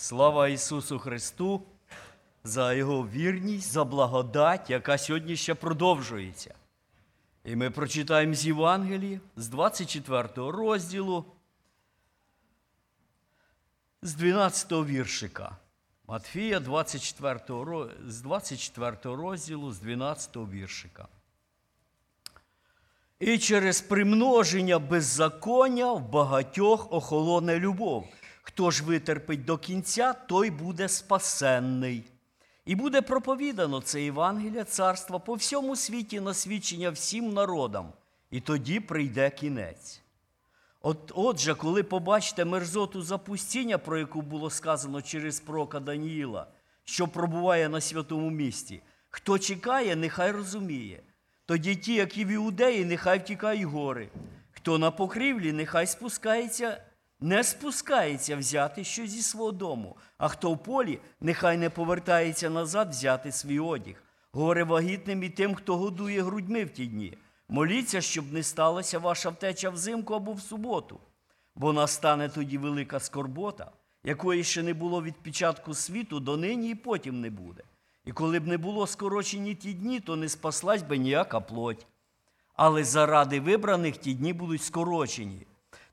Слава 0.00 0.48
Ісусу 0.48 0.98
Христу 0.98 1.62
за 2.44 2.72
Його 2.74 3.08
вірність, 3.08 3.72
за 3.72 3.84
благодать, 3.84 4.70
яка 4.70 4.98
сьогодні 4.98 5.36
ще 5.36 5.54
продовжується. 5.54 6.54
І 7.44 7.56
ми 7.56 7.70
прочитаємо 7.70 8.34
з 8.34 8.46
Євангелії 8.46 9.20
з 9.36 9.48
24 9.48 10.28
розділу, 10.36 11.24
з 14.02 14.14
12 14.14 14.72
віршика. 14.72 15.56
Матфія 16.08 16.60
24, 16.60 17.40
з 18.06 18.20
24 18.20 18.96
розділу, 19.04 19.72
з 19.72 19.78
12 19.78 20.36
віршика. 20.36 21.08
І 23.20 23.38
через 23.38 23.80
примноження 23.80 24.78
беззаконня 24.78 25.92
в 25.92 26.10
багатьох 26.10 26.92
охолоне 26.92 27.58
любов. 27.58 28.06
Хто 28.48 28.70
ж 28.70 28.84
витерпить 28.84 29.44
до 29.44 29.58
кінця, 29.58 30.12
той 30.12 30.50
буде 30.50 30.88
спасенний. 30.88 32.04
І 32.64 32.74
буде 32.74 33.02
проповідано 33.02 33.80
це 33.80 34.02
Євангелія 34.02 34.64
царства 34.64 35.18
по 35.18 35.34
всьому 35.34 35.76
світі 35.76 36.20
на 36.20 36.34
свідчення 36.34 36.90
всім 36.90 37.32
народам, 37.32 37.92
і 38.30 38.40
тоді 38.40 38.80
прийде 38.80 39.30
кінець. 39.30 40.00
От, 40.80 41.12
отже, 41.14 41.54
коли 41.54 41.82
побачите 41.82 42.44
мерзоту 42.44 43.02
запустіння, 43.02 43.78
про 43.78 43.98
яку 43.98 44.22
було 44.22 44.50
сказано 44.50 45.02
через 45.02 45.40
пророка 45.40 45.80
Даніїла, 45.80 46.46
що 46.84 47.08
пробуває 47.08 47.68
на 47.68 47.80
святому 47.80 48.30
місті, 48.30 48.82
хто 49.10 49.38
чекає, 49.38 49.96
нехай 49.96 50.32
розуміє. 50.32 51.02
Тоді 51.46 51.76
ті, 51.76 51.94
які 51.94 52.24
в 52.24 52.28
іудеї, 52.28 52.84
нехай 52.84 53.18
втікають 53.18 53.62
гори. 53.62 54.08
Хто 54.50 54.78
на 54.78 54.90
покрівлі, 54.90 55.52
нехай 55.52 55.86
спускається, 55.86 56.80
не 57.20 57.44
спускається 57.44 58.36
взяти 58.36 58.84
щось 58.84 59.10
зі 59.10 59.22
свого 59.22 59.52
дому, 59.52 59.96
а 60.18 60.28
хто 60.28 60.52
в 60.52 60.62
полі, 60.62 60.98
нехай 61.20 61.56
не 61.56 61.70
повертається 61.70 62.50
назад 62.50 62.90
взяти 62.90 63.32
свій 63.32 63.60
одяг. 63.60 63.94
Горе 64.32 64.64
вагітним 64.64 65.22
і 65.22 65.28
тим, 65.28 65.54
хто 65.54 65.76
годує 65.76 66.22
грудьми 66.22 66.64
в 66.64 66.70
ті 66.70 66.86
дні. 66.86 67.18
Моліться, 67.48 68.00
щоб 68.00 68.32
не 68.32 68.42
сталася 68.42 68.98
ваша 68.98 69.30
втеча 69.30 69.70
взимку 69.70 70.14
або 70.14 70.32
в 70.32 70.40
суботу, 70.40 71.00
бо 71.54 71.72
настане 71.72 72.28
тоді 72.28 72.58
велика 72.58 73.00
скорбота, 73.00 73.70
якої 74.04 74.44
ще 74.44 74.62
не 74.62 74.74
було 74.74 75.02
від 75.02 75.14
початку 75.14 75.74
світу 75.74 76.20
до 76.20 76.36
нині 76.36 76.70
і 76.70 76.74
потім 76.74 77.20
не 77.20 77.30
буде. 77.30 77.62
І 78.04 78.12
коли 78.12 78.40
б 78.40 78.46
не 78.46 78.58
було 78.58 78.86
скорочені 78.86 79.54
ті 79.54 79.74
дні, 79.74 80.00
то 80.00 80.16
не 80.16 80.28
спаслась 80.28 80.82
би 80.82 80.98
ніяка 80.98 81.40
плоть. 81.40 81.86
Але 82.54 82.84
заради 82.84 83.40
вибраних 83.40 83.96
ті 83.96 84.14
дні 84.14 84.32
будуть 84.32 84.62
скорочені. 84.62 85.46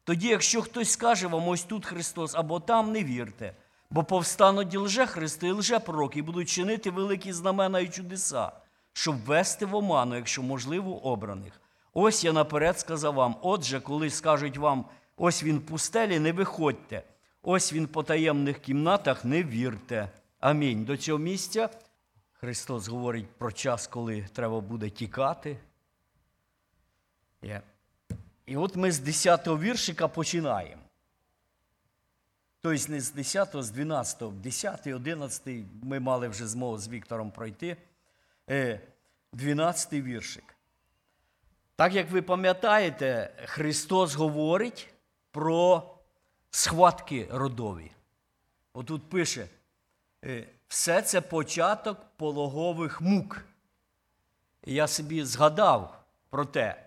Тоді, 0.06 0.28
якщо 0.28 0.62
хтось 0.62 0.92
скаже 0.92 1.28
вам, 1.28 1.48
ось 1.48 1.64
тут 1.64 1.86
Христос 1.86 2.36
або 2.36 2.60
там, 2.60 2.92
не 2.92 3.04
вірте, 3.04 3.54
бо 3.90 4.04
повстануть 4.04 4.74
і 4.74 4.78
лже-христи, 4.78 5.48
і 5.48 5.52
лже-пророки, 5.52 6.20
і 6.20 6.22
будуть 6.22 6.50
чинити 6.50 6.92
великі 6.92 7.34
знамена 7.34 7.80
і 7.80 7.90
чудеса, 7.90 8.52
щоб 8.94 9.26
ввести 9.26 9.66
в 9.66 9.76
оману, 9.76 10.16
якщо 10.16 10.44
можливо, 10.44 11.06
обраних. 11.06 11.62
Ось 11.94 12.24
я 12.24 12.34
наперед 12.34 12.80
сказав 12.80 13.14
вам: 13.14 13.36
отже, 13.42 13.80
коли 13.80 14.10
скажуть 14.10 14.58
вам, 14.58 14.86
ось 15.18 15.44
він 15.44 15.58
в 15.58 15.66
пустелі, 15.66 16.20
не 16.20 16.32
виходьте, 16.32 17.04
ось 17.42 17.74
він 17.74 17.88
по 17.88 18.04
таємних 18.04 18.60
кімнатах, 18.60 19.26
не 19.26 19.44
вірте. 19.44 20.10
Амінь. 20.40 20.86
До 20.86 20.98
цього 20.98 21.20
місця 21.20 21.70
Христос 22.34 22.88
говорить 22.88 23.28
про 23.38 23.52
час, 23.52 23.88
коли 23.88 24.28
треба 24.34 24.62
буде 24.62 24.90
тікати. 24.90 25.58
Є. 27.42 27.62
І 28.46 28.58
от 28.58 28.76
ми 28.76 28.92
з 28.92 29.00
10 29.00 29.48
го 29.48 29.60
віршика 29.60 30.08
починаємо. 30.08 30.82
Тобто 32.62 32.92
не 32.92 33.02
з 33.02 33.12
10, 33.12 33.56
го 33.56 33.64
з 33.64 33.72
12, 33.72 34.22
го 34.22 34.32
10, 34.32 34.88
11 34.88 35.48
ми 35.84 36.00
мали 36.00 36.28
вже 36.28 36.48
змогу 36.48 36.78
з 36.78 36.88
Віктором 36.88 37.32
пройти. 37.32 37.78
Е, 38.50 38.80
12 39.34 39.94
віршик. 39.94 40.56
Так 41.76 41.94
як 41.94 42.12
ви 42.12 42.22
пам'ятаєте, 42.22 43.34
Христос 43.46 44.16
говорить 44.16 44.94
про 45.32 45.84
схватки 46.52 47.28
родові. 47.32 47.92
Отут 48.74 49.10
пише, 49.10 49.48
е, 50.24 50.48
все 50.68 51.02
це 51.02 51.22
початок 51.22 52.06
пологових 52.18 53.02
мук. 53.02 53.46
І 54.64 54.74
я 54.74 54.88
собі 54.88 55.24
згадав 55.24 56.04
про 56.30 56.46
те, 56.46 56.85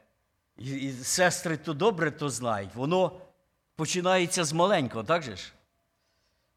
і, 0.59 0.71
і 0.71 0.93
сестри 0.93 1.57
то 1.57 1.75
добре 1.75 2.11
то 2.11 2.31
знають, 2.31 2.75
воно 2.75 3.21
починається 3.77 4.45
з 4.45 4.53
маленького, 4.53 5.05
так 5.05 5.23
же 5.23 5.37
ж? 5.37 5.53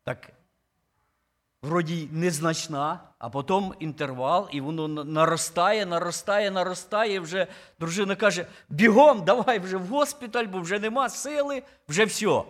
Так, 0.03 0.31
вроді 1.61 2.09
незначна, 2.11 2.99
а 3.19 3.29
потім 3.29 3.73
інтервал, 3.79 4.49
і 4.51 4.61
воно 4.61 4.87
наростає, 4.87 5.85
наростає, 5.85 6.51
наростає. 6.51 7.19
Вже 7.19 7.47
дружина 7.79 8.15
каже: 8.15 8.45
бігом, 8.69 9.25
давай 9.25 9.59
вже 9.59 9.77
в 9.77 9.87
госпіталь, 9.87 10.45
бо 10.45 10.59
вже 10.59 10.79
нема 10.79 11.09
сили, 11.09 11.63
вже 11.87 12.05
все. 12.05 12.43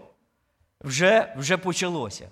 Вже, 0.84 1.34
вже 1.38 1.58
почалося. 1.58 2.30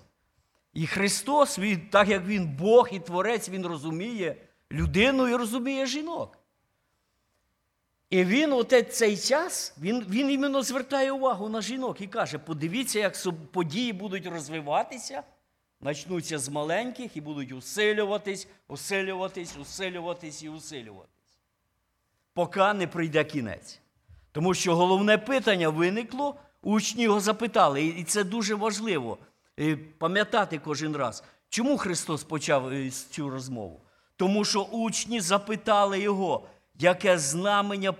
І 0.72 0.86
Христос, 0.86 1.58
він, 1.58 1.88
так 1.90 2.08
як 2.08 2.26
Він 2.26 2.46
Бог 2.46 2.88
і 2.92 2.98
Творець, 2.98 3.48
Він 3.48 3.66
розуміє 3.66 4.36
людину 4.72 5.28
і 5.28 5.36
розуміє 5.36 5.86
жінок. 5.86 6.39
І 8.10 8.24
він 8.24 8.52
от 8.52 8.94
цей 8.94 9.16
час, 9.16 9.74
він, 9.80 10.06
він 10.08 10.30
іменно 10.30 10.62
звертає 10.62 11.12
увагу 11.12 11.48
на 11.48 11.62
жінок 11.62 12.00
і 12.00 12.06
каже: 12.06 12.38
подивіться, 12.38 12.98
як 12.98 13.16
події 13.52 13.92
будуть 13.92 14.26
розвиватися, 14.26 15.22
почнуться 15.82 16.38
з 16.38 16.48
маленьких 16.48 17.16
і 17.16 17.20
будуть 17.20 17.52
усилюватись, 17.52 18.48
усилюватись, 18.68 19.56
усилюватись 19.56 20.42
і 20.42 20.48
усилюватись. 20.48 21.10
Поки 22.34 22.72
не 22.72 22.86
прийде 22.86 23.24
кінець. 23.24 23.80
Тому 24.32 24.54
що 24.54 24.76
головне 24.76 25.18
питання 25.18 25.68
виникло, 25.68 26.34
учні 26.62 27.02
його 27.02 27.20
запитали, 27.20 27.84
і 27.84 28.04
це 28.04 28.24
дуже 28.24 28.54
важливо 28.54 29.18
пам'ятати 29.98 30.58
кожен 30.58 30.96
раз. 30.96 31.24
Чому 31.48 31.78
Христос 31.78 32.24
почав 32.24 32.72
е, 32.72 32.90
цю 32.90 33.30
розмову? 33.30 33.80
Тому 34.16 34.44
що 34.44 34.62
учні 34.62 35.20
запитали 35.20 36.00
його, 36.00 36.46
яке 36.82 37.18
знамення 37.18 37.92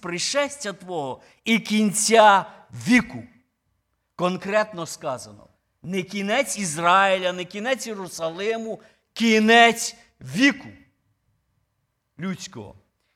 пришестя 0.00 0.72
Твого 0.72 1.20
і 1.44 1.58
кінця 1.58 2.46
віку. 2.88 3.22
Конкретно 4.16 4.86
сказано, 4.86 5.48
не 5.82 6.02
кінець 6.02 6.58
Ізраїля, 6.58 7.32
не 7.32 7.44
кінець 7.44 7.86
Єрусалиму, 7.86 8.80
кінець 9.12 9.96
віку 10.20 10.68
людського. 12.18 12.74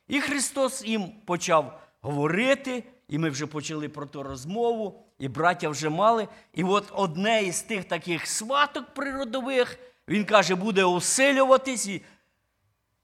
І 0.09 0.21
Христос 0.21 0.85
їм 0.85 1.13
почав 1.25 1.81
говорити, 2.01 2.85
і 3.09 3.19
ми 3.19 3.31
вже 3.31 3.47
почали 3.47 3.89
про 3.89 4.07
ту 4.07 4.23
розмову, 4.23 5.03
і 5.19 5.29
браття 5.29 5.69
вже 5.69 5.89
мали. 5.89 6.29
І 6.55 6.65
от 6.65 6.93
одне 6.93 7.43
із 7.43 7.63
тих 7.63 7.85
таких 7.85 8.27
сваток 8.27 8.95
природових, 8.95 9.79
він 10.09 10.25
каже, 10.25 10.55
буде 10.55 10.85
усилюватись 10.85 11.89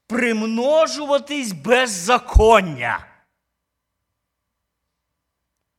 примножуватись 0.07 1.53
беззаконня. 1.53 3.07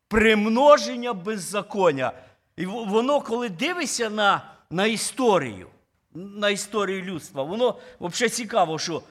Примноження 0.07 1.13
беззаконня. 1.13 2.11
І 2.55 2.65
воно, 2.65 3.21
коли 3.21 3.49
дивишся 3.49 4.09
на, 4.09 4.51
на 4.69 4.85
історію, 4.85 5.69
на 6.13 6.49
історію 6.49 7.03
людства, 7.03 7.43
воно 7.43 7.79
взагалі 7.99 8.29
цікаво, 8.29 8.79
що 8.79 9.03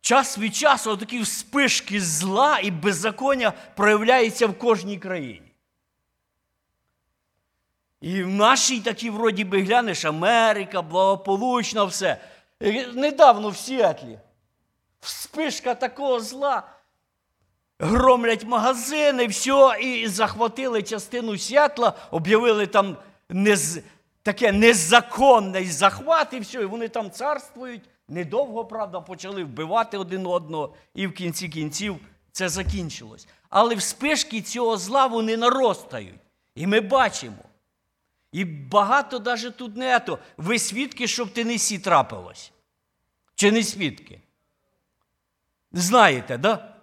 час 0.00 0.38
від 0.38 0.56
часу 0.56 0.96
такі 0.96 1.20
вспишки 1.20 2.00
зла 2.00 2.58
і 2.58 2.70
беззаконня 2.70 3.52
проявляються 3.76 4.46
в 4.46 4.58
кожній 4.58 4.98
країні. 4.98 5.52
І 8.00 8.22
в 8.22 8.28
нашій 8.28 8.80
такій, 8.80 9.10
вроді 9.10 9.44
би, 9.44 9.62
глянеш, 9.62 10.04
Америка, 10.04 10.82
благополучна, 10.82 11.84
все. 11.84 12.20
Недавно 12.60 13.48
в 13.48 13.56
Сіетлі 13.56 14.18
вспишка 15.00 15.74
такого 15.74 16.20
зла. 16.20 16.62
Громлять 17.78 18.44
магазини, 18.44 19.26
все, 19.26 19.78
і 19.82 20.08
захватили 20.08 20.82
частину 20.82 21.38
Сіатла, 21.38 21.92
об'явили 22.10 22.66
там 22.66 22.96
нез... 23.28 23.80
таке 24.22 24.52
незаконний 24.52 25.70
захват, 25.70 26.32
і 26.32 26.40
все, 26.40 26.62
і 26.62 26.64
вони 26.64 26.88
там 26.88 27.10
царствують. 27.10 27.82
Недовго, 28.08 28.64
правда, 28.64 29.00
почали 29.00 29.44
вбивати 29.44 29.98
один 29.98 30.26
одного, 30.26 30.74
і 30.94 31.06
в 31.06 31.12
кінці 31.12 31.48
кінців 31.48 31.96
це 32.32 32.48
закінчилось. 32.48 33.28
Але 33.48 33.74
вспишки 33.74 34.42
цього 34.42 34.76
зла 34.76 35.06
вони 35.06 35.36
наростають. 35.36 36.20
І 36.54 36.66
ми 36.66 36.80
бачимо. 36.80 37.36
І 38.32 38.44
багато 38.44 39.20
навіть 39.20 39.56
тут 39.56 39.76
не 39.76 39.96
ето. 39.96 40.18
Ви 40.36 40.58
свідки, 40.58 41.06
щоб 41.06 41.32
ти 41.32 41.44
не 41.44 41.58
сі 41.58 41.78
трапилось. 41.78 42.52
Чи 43.34 43.52
не 43.52 43.62
свідки? 43.62 44.20
Знаєте, 45.72 46.38
да? 46.38 46.76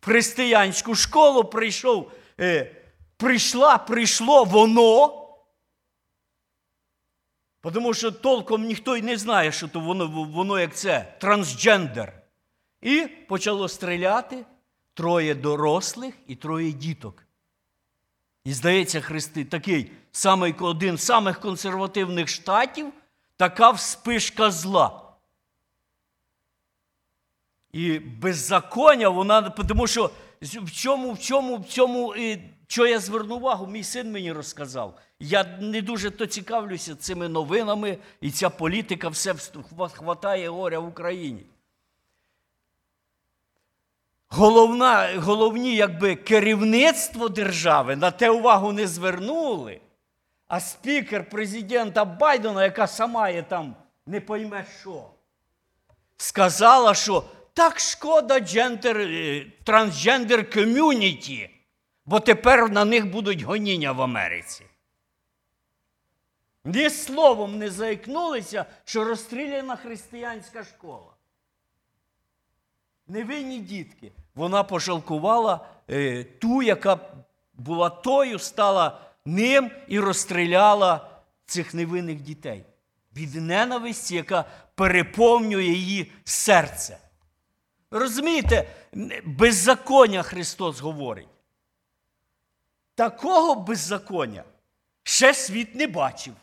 В 0.00 0.04
християнську 0.04 0.94
школу 0.94 1.44
прийшов, 1.44 2.12
е, 2.40 2.76
прийшла, 3.16 3.78
прийшло 3.78 4.44
воно, 4.44 5.14
Тому 7.74 7.94
що 7.94 8.12
толком 8.12 8.64
ніхто 8.64 8.96
й 8.96 9.02
не 9.02 9.16
знає, 9.16 9.52
що 9.52 9.68
то 9.68 9.80
воно, 9.80 10.08
воно 10.24 10.60
як 10.60 10.76
це, 10.76 11.14
трансджендер. 11.20 12.22
І 12.80 13.06
почало 13.28 13.68
стріляти 13.68 14.44
троє 14.94 15.34
дорослих 15.34 16.14
і 16.26 16.36
троє 16.36 16.72
діток. 16.72 17.27
І 18.48 18.52
здається, 18.52 19.00
Христи, 19.00 19.44
такий 19.44 19.90
самий 20.12 20.54
один 20.60 20.98
з 20.98 21.02
самих 21.02 21.40
консервативних 21.40 22.28
штатів, 22.28 22.92
така 23.36 23.70
вспишка 23.70 24.50
зла. 24.50 25.02
І 27.72 27.98
беззаконня, 27.98 29.08
вона, 29.08 29.42
тому 29.42 29.86
що 29.86 30.10
в 30.42 30.72
чому, 30.72 31.12
в 31.12 31.18
чому, 31.18 31.56
в 31.56 31.64
цьому, 31.64 32.16
і, 32.16 32.38
що 32.66 32.86
я 32.86 32.98
звернув 33.00 33.38
увагу, 33.38 33.66
мій 33.66 33.84
син 33.84 34.12
мені 34.12 34.32
розказав. 34.32 34.98
Я 35.20 35.44
не 35.60 35.82
дуже 35.82 36.10
то 36.10 36.26
цікавлюся 36.26 36.94
цими 36.96 37.28
новинами, 37.28 37.98
і 38.20 38.30
ця 38.30 38.50
політика 38.50 39.08
все 39.08 39.34
хватає 39.94 40.48
горя 40.48 40.78
в 40.78 40.88
Україні. 40.88 41.42
Головна, 44.30 45.08
головні, 45.16 45.76
якби 45.76 46.16
керівництво 46.16 47.28
держави 47.28 47.96
на 47.96 48.10
те 48.10 48.30
увагу 48.30 48.72
не 48.72 48.86
звернули, 48.86 49.80
а 50.48 50.60
спікер 50.60 51.28
президента 51.28 52.04
Байдена, 52.04 52.64
яка 52.64 52.86
сама 52.86 53.28
є 53.28 53.42
там 53.42 53.76
не 54.06 54.20
пойме 54.20 54.64
що, 54.80 55.10
сказала, 56.16 56.94
що 56.94 57.24
так 57.52 57.80
шкода 57.80 58.40
джендер, 58.40 58.98
е, 58.98 59.46
трансджендер 59.64 60.50
ком'юніті, 60.50 61.50
бо 62.06 62.20
тепер 62.20 62.70
на 62.70 62.84
них 62.84 63.10
будуть 63.10 63.42
гоніння 63.42 63.92
в 63.92 64.02
Америці. 64.02 64.64
Ні 66.64 66.90
словом 66.90 67.58
не 67.58 67.70
заікнулися, 67.70 68.64
що 68.84 69.04
розстріляна 69.04 69.76
християнська 69.76 70.64
школа. 70.64 71.17
Невинні 73.08 73.58
дітки. 73.58 74.12
Вона 74.34 74.62
пожалкувала 74.62 75.66
е, 75.90 76.24
ту, 76.24 76.62
яка 76.62 76.98
була 77.54 77.90
тою, 77.90 78.38
стала 78.38 79.00
ним 79.24 79.70
і 79.88 80.00
розстріляла 80.00 81.10
цих 81.46 81.74
невинних 81.74 82.20
дітей. 82.20 82.64
Від 83.16 83.34
ненависті, 83.34 84.14
яка 84.14 84.44
переповнює 84.74 85.64
її 85.64 86.12
серце. 86.24 86.98
Розумієте, 87.90 88.68
беззаконня 89.24 90.22
Христос 90.22 90.80
говорить. 90.80 91.28
Такого 92.94 93.54
беззаконня 93.54 94.44
ще 95.02 95.34
світ 95.34 95.74
не 95.74 95.86
бачив. 95.86 96.34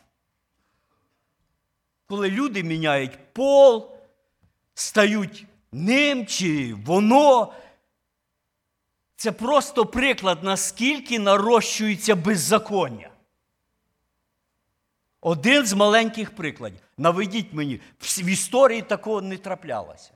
Коли 2.06 2.30
люди 2.30 2.62
міняють 2.62 3.32
пол, 3.32 3.96
стають 4.74 5.46
ним 5.72 6.26
чи 6.26 6.74
воно. 6.74 7.52
Це 9.16 9.32
просто 9.32 9.86
приклад, 9.86 10.44
наскільки 10.44 11.18
нарощується 11.18 12.16
беззаконня. 12.16 13.10
Один 15.20 15.66
з 15.66 15.72
маленьких 15.72 16.30
прикладів. 16.30 16.80
Наведіть 16.96 17.52
мені, 17.52 17.80
в 18.00 18.28
історії 18.28 18.82
такого 18.82 19.22
не 19.22 19.36
траплялося. 19.36 20.12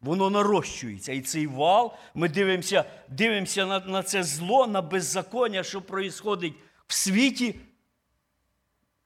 Воно 0.00 0.30
нарощується. 0.30 1.12
І 1.12 1.20
цей 1.20 1.46
вал, 1.46 1.94
ми 2.14 2.28
дивимося 2.28 2.84
дивимося 3.08 3.66
на 3.66 3.78
на 3.80 4.02
це 4.02 4.22
зло, 4.24 4.66
на 4.66 4.82
беззаконня, 4.82 5.62
що 5.62 5.82
проїсходить 5.82 6.54
в 6.86 6.94
світі. 6.94 7.54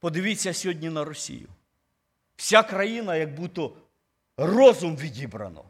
Подивіться 0.01 0.55
сьогодні 0.55 0.91
на 0.91 1.05
Росію. 1.05 1.49
Вся 2.37 2.63
країна, 2.63 3.17
як 3.17 3.35
будто 3.35 3.77
розум 4.37 4.97
відібрано. 4.97 5.65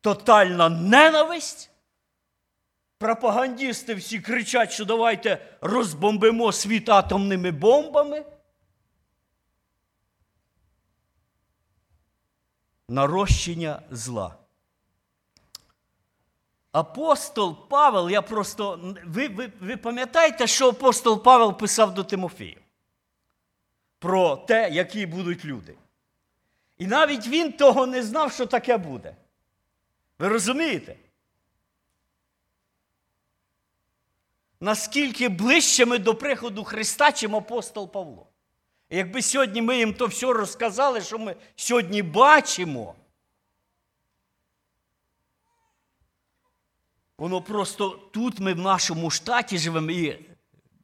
Тотальна 0.00 0.68
ненависть. 0.68 1.70
Пропагандісти 2.98 3.94
всі 3.94 4.20
кричать, 4.20 4.72
що 4.72 4.84
давайте 4.84 5.56
розбомбимо 5.60 6.52
світ 6.52 6.88
атомними 6.88 7.50
бомбами. 7.50 8.24
Нарощення 12.88 13.82
зла. 13.90 14.36
Апостол 16.72 17.68
Павел, 17.68 18.10
я 18.10 18.22
просто. 18.22 18.94
Ви 19.06 19.28
ви, 19.28 19.52
ви 19.60 19.76
пам'ятаєте, 19.76 20.46
що 20.46 20.68
апостол 20.68 21.22
Павел 21.22 21.58
писав 21.58 21.94
до 21.94 22.04
Тимофія? 22.04 22.60
Про 23.98 24.36
те, 24.36 24.70
які 24.70 25.06
будуть 25.06 25.44
люди. 25.44 25.74
І 26.80 26.86
навіть 26.86 27.26
він 27.26 27.52
того 27.52 27.86
не 27.86 28.02
знав, 28.02 28.32
що 28.32 28.46
таке 28.46 28.76
буде. 28.78 29.16
Ви 30.18 30.28
розумієте? 30.28 30.96
Наскільки 34.60 35.28
ближче 35.28 35.86
ми 35.86 35.98
до 35.98 36.14
приходу 36.14 36.64
Христа, 36.64 37.12
чим 37.12 37.36
апостол 37.36 37.92
Павло. 37.92 38.26
Якби 38.90 39.22
сьогодні 39.22 39.62
ми 39.62 39.78
їм 39.78 39.94
то 39.94 40.06
все 40.06 40.26
розказали, 40.26 41.00
що 41.00 41.18
ми 41.18 41.36
сьогодні 41.56 42.02
бачимо, 42.02 42.94
воно 47.18 47.42
просто 47.42 47.88
тут 47.90 48.40
ми 48.40 48.54
в 48.54 48.58
нашому 48.58 49.10
штаті 49.10 49.58
живемо, 49.58 49.90
і 49.90 50.26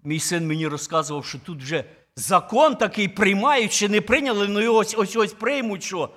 мій 0.02 0.20
син 0.20 0.46
мені 0.46 0.66
розказував, 0.66 1.25
що 1.25 1.38
тут 1.38 1.62
вже 1.62 1.84
закон 2.17 2.77
такий 2.77 3.09
приймають, 3.09 3.73
чи 3.73 3.89
не 3.89 4.01
прийняли, 4.01 4.49
ну 4.49 4.61
і 4.61 4.69
ось 4.69 4.95
ось 4.99 5.17
ось 5.17 5.33
приймуть, 5.33 5.83
що 5.83 6.11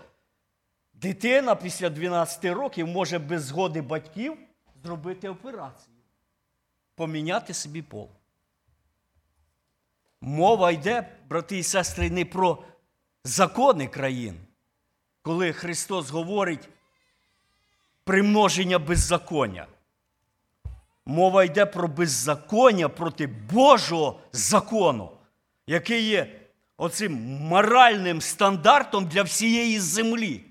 дитина 0.93 1.55
після 1.55 1.89
12 1.89 2.45
років 2.45 2.87
може 2.87 3.19
без 3.19 3.43
згоди 3.43 3.81
батьків 3.81 4.37
зробити 4.83 5.29
операцію, 5.29 5.95
поміняти 6.95 7.53
собі 7.53 7.81
пол. 7.81 8.09
Мова 10.21 10.71
йде, 10.71 11.17
брати 11.29 11.57
і 11.57 11.63
сестри, 11.63 12.09
не 12.09 12.25
про 12.25 12.63
закони 13.23 13.87
країн, 13.87 14.35
коли 15.21 15.53
Христос 15.53 16.09
говорить 16.09 16.69
примноження 18.03 18.79
беззаконня. 18.79 19.67
Мова 21.05 21.43
йде 21.43 21.65
про 21.65 21.87
беззаконня 21.87 22.89
проти 22.89 23.27
Божого 23.27 24.19
закону 24.31 25.18
який 25.69 26.03
є 26.03 26.39
оцим 26.77 27.13
моральним 27.23 28.21
стандартом 28.21 29.07
для 29.07 29.23
всієї 29.23 29.79
землі. 29.79 30.45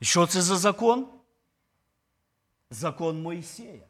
І 0.00 0.04
що 0.04 0.26
це 0.26 0.42
за 0.42 0.56
закон? 0.56 1.08
Закон 2.70 3.22
Моїсея. 3.22 3.86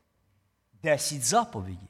Десять 0.83 1.23
заповідей. 1.23 1.89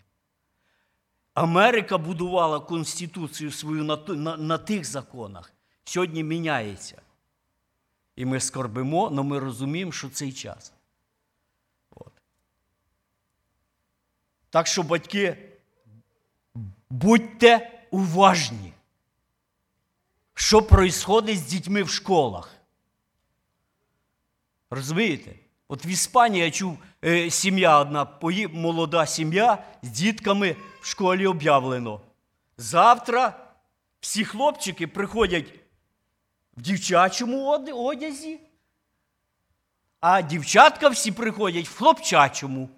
Америка 1.35 1.99
будувала 1.99 2.61
Конституцію 2.61 3.50
свою 3.50 3.85
на, 3.85 3.97
на, 3.97 4.37
на 4.37 4.59
тих 4.59 4.85
законах. 4.85 5.52
Сьогодні 5.85 6.25
міняється. 6.25 7.02
І 8.16 8.25
ми 8.25 8.40
скорбимо, 8.40 9.06
але 9.06 9.23
ми 9.23 9.38
розуміємо, 9.38 9.92
що 9.92 10.11
цей 10.11 10.32
час. 10.32 10.73
От. 11.90 12.12
Так 14.50 14.66
що, 14.66 14.82
батьки, 14.82 15.52
будьте 16.90 17.75
уважні, 17.90 18.73
що 20.35 20.62
проїсходить 20.62 21.38
з 21.38 21.43
дітьми 21.43 21.83
в 21.83 21.90
школах. 21.90 22.57
Розумієте? 24.71 25.35
От 25.69 25.87
в 25.87 25.87
Іспанії 25.87 26.45
я 26.45 26.50
чув 26.50 26.78
е, 27.05 27.31
сім'я 27.31 27.78
одна, 27.78 28.09
молода 28.52 29.07
сім'я 29.07 29.64
з 29.83 29.88
дітками 29.88 30.57
в 30.81 30.87
школі 30.87 31.26
об'явлено. 31.26 32.00
Завтра 32.57 33.47
всі 34.00 34.25
хлопчики 34.25 34.87
приходять 34.87 35.55
в 36.57 36.62
дівчачому 36.62 37.49
одязі, 37.73 38.40
а 40.00 40.23
дівчатка 40.23 40.88
всі 40.88 41.12
приходять 41.12 41.69
в 41.69 41.76
хлопчачому. 41.76 42.69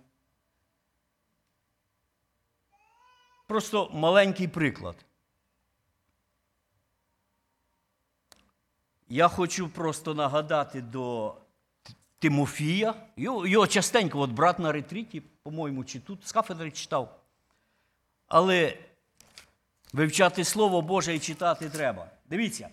Просто 3.49 3.89
маленький 3.93 4.47
приклад. 4.47 4.97
Я 9.09 9.29
хочу 9.29 9.69
просто 9.69 10.15
нагадати 10.15 10.81
до 10.81 11.35
Тимофія. 12.19 12.95
Його, 13.17 13.67
частенько, 13.67 14.21
от 14.21 14.31
брат 14.31 14.59
на 14.59 14.73
ретріті, 14.73 15.23
по-моєму, 15.43 15.85
чи 15.85 16.01
тут 16.01 16.27
з 16.27 16.33
кафедри 16.33 16.71
читав. 16.71 17.21
Але 18.27 18.79
вивчати 19.93 20.45
Слово 20.45 20.83
Боже 20.83 21.15
і 21.15 21.19
читати 21.19 21.71
треба. 21.71 22.11
Дивіться, 22.27 22.69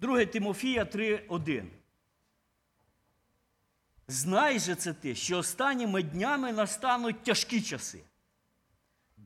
2 0.00 0.24
Тимофія 0.24 0.84
3.1. 0.84 1.64
Знай 4.08 4.58
же 4.58 4.74
це 4.74 4.92
ти, 4.92 5.14
що 5.14 5.38
останніми 5.38 6.02
днями 6.02 6.52
настануть 6.52 7.22
тяжкі 7.22 7.62
часи. 7.62 8.00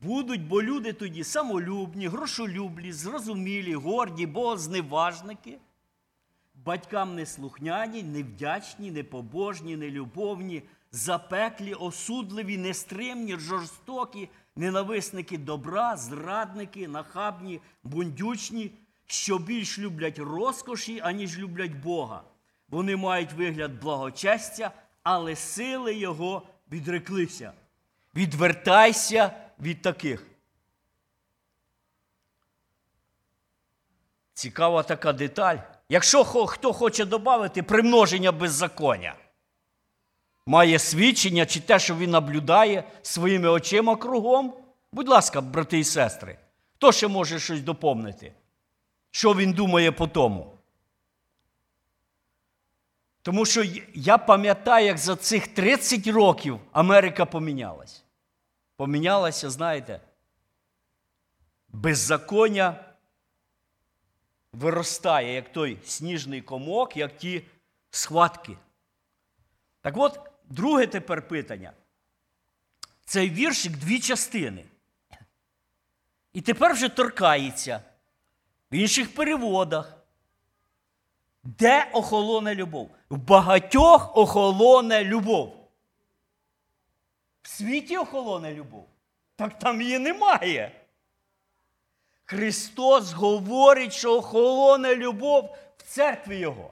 Будуть, 0.01 0.47
бо 0.47 0.63
люди 0.63 0.93
тоді 0.93 1.23
самолюбні, 1.23 2.07
грошолюблі, 2.07 2.91
зрозумілі, 2.91 3.75
горді, 3.75 4.25
богозневажники, 4.25 5.57
батькам 6.55 7.15
неслухняні, 7.15 8.03
невдячні, 8.03 8.91
непобожні, 8.91 9.75
нелюбовні, 9.75 10.63
запеклі, 10.91 11.73
осудливі, 11.73 12.57
нестримні, 12.57 13.39
жорстокі, 13.39 14.29
ненависники 14.55 15.37
добра, 15.37 15.97
зрадники, 15.97 16.87
нахабні, 16.87 17.61
бундючні, 17.83 18.71
що 19.05 19.37
більш 19.37 19.79
люблять 19.79 20.19
розкоші, 20.19 20.99
аніж 21.03 21.39
люблять 21.39 21.75
Бога. 21.75 22.23
Вони 22.69 22.95
мають 22.95 23.33
вигляд 23.33 23.81
благочестя, 23.81 24.71
але 25.03 25.35
сили 25.35 25.95
його 25.95 26.41
відреклися. 26.71 27.53
Відвертайся 28.15 29.48
від 29.59 29.81
таких. 29.81 30.25
Цікава 34.33 34.83
така 34.83 35.13
деталь. 35.13 35.57
Якщо 35.89 36.23
хто 36.23 36.73
хоче 36.73 37.05
додати 37.05 37.63
примноження 37.63 38.31
беззаконня, 38.31 39.15
має 40.45 40.79
свідчення 40.79 41.45
чи 41.45 41.59
те, 41.59 41.79
що 41.79 41.95
він 41.95 42.09
наблюдає 42.09 42.83
своїми 43.01 43.49
очима 43.49 43.95
кругом, 43.95 44.53
будь 44.91 45.07
ласка, 45.07 45.41
брати 45.41 45.79
і 45.79 45.83
сестри, 45.83 46.37
хто 46.75 46.91
ще 46.91 47.07
може 47.07 47.39
щось 47.39 47.61
доповнити? 47.61 48.33
Що 49.11 49.33
він 49.33 49.53
думає 49.53 49.91
по 49.91 50.07
тому? 50.07 50.53
Тому 53.21 53.45
що 53.45 53.63
я 53.93 54.17
пам'ятаю, 54.17 54.85
як 54.85 54.97
за 54.97 55.15
цих 55.15 55.47
30 55.47 56.07
років 56.07 56.59
Америка 56.71 57.25
помінялась. 57.25 58.03
Помінялася, 58.79 59.49
знаєте, 59.49 59.99
беззаконня 61.67 62.85
виростає, 64.53 65.33
як 65.33 65.51
той 65.51 65.79
сніжний 65.85 66.41
комок, 66.41 66.97
як 66.97 67.17
ті 67.17 67.43
схватки. 67.89 68.57
Так 69.81 69.97
от, 69.97 70.19
друге 70.45 70.87
тепер 70.87 71.27
питання. 71.27 71.73
Цей 73.05 73.29
віршик 73.29 73.77
дві 73.77 73.99
частини. 73.99 74.65
І 76.33 76.41
тепер 76.41 76.73
вже 76.73 76.89
торкається 76.89 77.81
в 78.71 78.75
інших 78.75 79.15
переводах. 79.15 79.97
Де 81.43 81.89
охолоне 81.93 82.55
любов? 82.55 82.89
В 83.09 83.17
багатьох 83.17 84.17
охолоне 84.17 85.03
любов. 85.03 85.58
В 87.49 87.51
світі 87.51 87.97
охолоне 87.97 88.53
любов. 88.53 88.87
Так 89.35 89.59
там 89.59 89.81
її 89.81 89.99
немає. 89.99 90.71
Христос 92.25 93.11
говорить, 93.11 93.93
що 93.93 94.17
охолоне 94.17 94.95
любов 94.95 95.57
в 95.77 95.83
церкві 95.83 96.37
Його. 96.37 96.71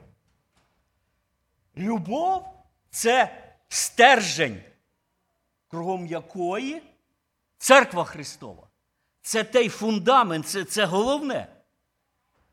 Любов 1.78 2.46
це 2.90 3.44
стержень, 3.68 4.64
кругом 5.68 6.08
якої 6.08 6.82
церква 7.58 8.04
Христова. 8.04 8.68
Це 9.22 9.44
той 9.44 9.70
фундамент, 9.70 10.48
це, 10.48 10.64
це 10.64 10.86
головне. 10.86 11.48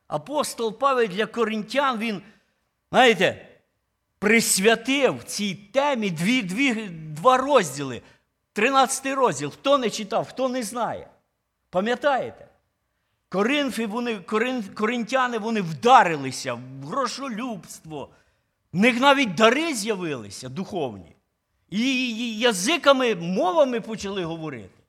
Апостол 0.07 0.79
Павел 0.79 1.07
для 1.07 1.27
коринтян, 1.27 1.99
він, 1.99 2.23
знаєте, 2.91 3.49
присвятив 4.19 5.25
цій 5.25 5.55
темі 5.55 6.11
дві, 6.11 6.43
дві, 6.43 6.89
два 6.89 7.37
розділи. 7.37 8.03
13 8.55 9.07
розділ. 9.07 9.51
Хто 9.51 9.79
не 9.79 9.91
читав, 9.91 10.29
хто 10.29 10.49
не 10.49 10.63
знає. 10.63 11.11
Пам'ятаєте? 11.71 12.49
Коринфи, 13.29 13.87
вони, 13.87 14.19
корин, 14.19 14.63
коринтяни 14.63 15.39
вони 15.39 15.61
вдарилися 15.61 16.55
в 16.55 16.85
грошолюбство. 16.85 18.09
В 18.73 18.77
них 18.77 19.01
навіть 19.01 19.35
дари 19.35 19.75
з'явилися 19.75 20.49
духовні. 20.49 21.17
І, 21.71 21.81
і 21.81 22.39
язиками, 22.39 23.15
мовами 23.15 23.81
почали 23.81 24.25
говорити. 24.25 24.83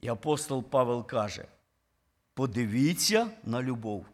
І 0.00 0.08
апостол 0.08 0.62
Павел 0.62 1.06
каже: 1.06 1.44
подивіться 2.34 3.30
на 3.44 3.62
любов. 3.62 4.06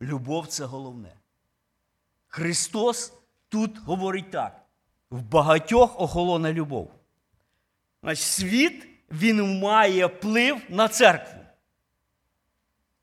Любов 0.00 0.46
це 0.46 0.64
головне. 0.64 1.12
Христос 2.28 3.12
тут 3.48 3.78
говорить 3.78 4.30
так: 4.30 4.61
в 5.12 5.22
багатьох 5.22 6.00
охолоне 6.00 6.52
любов. 6.52 6.90
Значить, 8.02 8.24
світ 8.24 8.88
він 9.10 9.58
має 9.58 10.06
вплив 10.06 10.60
на 10.68 10.88
церкву. 10.88 11.40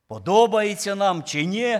Подобається 0.07 0.95
нам 0.95 1.23
чи 1.23 1.45
ні. 1.45 1.79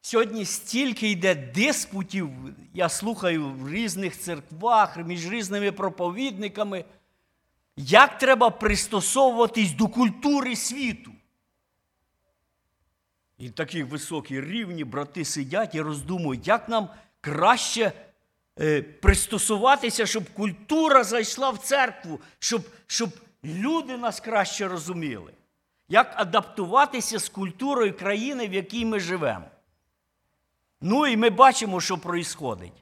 Сьогодні 0.00 0.44
стільки 0.44 1.10
йде 1.10 1.34
диспутів, 1.34 2.30
я 2.74 2.88
слухаю 2.88 3.50
в 3.50 3.70
різних 3.70 4.18
церквах, 4.18 4.96
між 4.96 5.30
різними 5.30 5.72
проповідниками, 5.72 6.84
як 7.76 8.18
треба 8.18 8.50
пристосовуватись 8.50 9.72
до 9.72 9.88
культури 9.88 10.56
світу. 10.56 11.10
І 13.38 13.50
такі 13.50 13.82
високі 13.82 14.40
рівні 14.40 14.84
брати 14.84 15.24
сидять 15.24 15.74
і 15.74 15.80
роздумують, 15.80 16.46
як 16.46 16.68
нам 16.68 16.88
краще 17.20 17.92
пристосуватися, 19.00 20.06
щоб 20.06 20.32
культура 20.34 21.04
зайшла 21.04 21.50
в 21.50 21.58
церкву, 21.58 22.20
щоб, 22.38 22.62
щоб 22.86 23.10
люди 23.44 23.96
нас 23.96 24.20
краще 24.20 24.68
розуміли. 24.68 25.32
Як 25.88 26.14
адаптуватися 26.16 27.18
з 27.18 27.28
культурою 27.28 27.96
країни, 27.96 28.48
в 28.48 28.52
якій 28.52 28.84
ми 28.84 29.00
живемо. 29.00 29.44
Ну 30.80 31.06
і 31.06 31.16
ми 31.16 31.30
бачимо, 31.30 31.80
що 31.80 31.94
відбувається. 31.96 32.72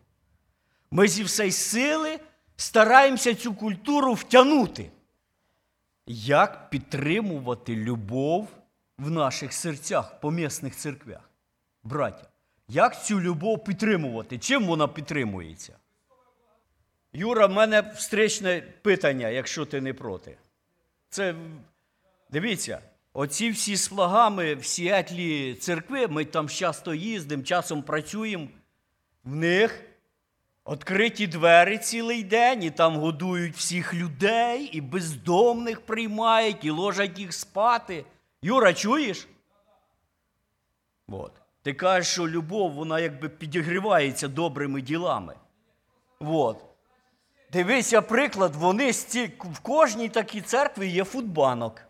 Ми 0.91 1.09
зі 1.09 1.25
всієї 1.25 1.53
сили 1.53 2.21
стараємося 2.57 3.35
цю 3.35 3.55
культуру 3.55 4.15
втягнути. 4.15 4.91
Як 6.07 6.71
підтримувати 6.71 7.77
любов 7.77 8.49
в 8.99 9.11
наших 9.11 9.53
серцях, 9.53 10.21
помісних 10.21 10.77
церквях? 10.77 11.31
Браття, 11.83 12.29
як 12.73 13.05
цю 13.05 13.21
любов 13.21 13.65
підтримувати? 13.65 14.39
Чим 14.39 14.67
вона 14.67 14.89
підтримується? 14.89 15.77
Юра, 17.13 17.47
в 17.47 17.53
мене 17.53 17.81
встречне 17.81 18.61
питання, 18.83 19.29
якщо 19.29 19.67
ти 19.67 19.81
не 19.81 19.95
проти. 19.95 20.37
Це 21.09 21.35
дивіться, 22.31 22.81
оці 23.13 23.51
всі 23.51 23.77
з 23.77 23.89
флагами 23.89 24.55
в 24.55 24.65
Сіетлі 24.65 25.55
церкви, 25.55 26.09
ми 26.09 26.25
там 26.25 26.49
часто 26.49 26.95
їздимо, 26.95 27.43
часом 27.43 27.83
працюємо. 27.83 28.49
В 29.25 29.35
них 29.35 29.85
відкриті 30.71 31.27
двері 31.27 31.79
цілий 31.79 32.23
день, 32.23 32.63
і 32.63 32.71
там 32.71 32.97
годують 32.97 33.57
всіх 33.57 33.95
людей, 33.95 34.65
і 34.65 34.81
бездомних 34.81 35.81
приймають, 35.81 36.65
і 36.65 36.71
ложать 36.71 37.19
їх 37.19 37.33
спати. 37.35 38.05
Юра, 38.43 38.75
чуєш? 38.75 39.29
От. 41.09 41.42
Ти 41.63 41.75
кажеш, 41.75 42.13
що 42.13 42.29
любов, 42.29 42.73
вона 42.73 43.01
якби 43.01 43.29
підігрівається 43.29 44.29
добрими 44.29 44.81
ділами. 44.81 45.35
От. 46.21 46.65
Дивися, 47.53 48.03
приклад, 48.03 48.55
вони 48.57 48.93
сті... 48.93 49.27
в 49.39 49.61
кожній 49.61 50.09
такій 50.09 50.41
церкві 50.41 50.89
є 50.89 51.05
футбанок. 51.05 51.83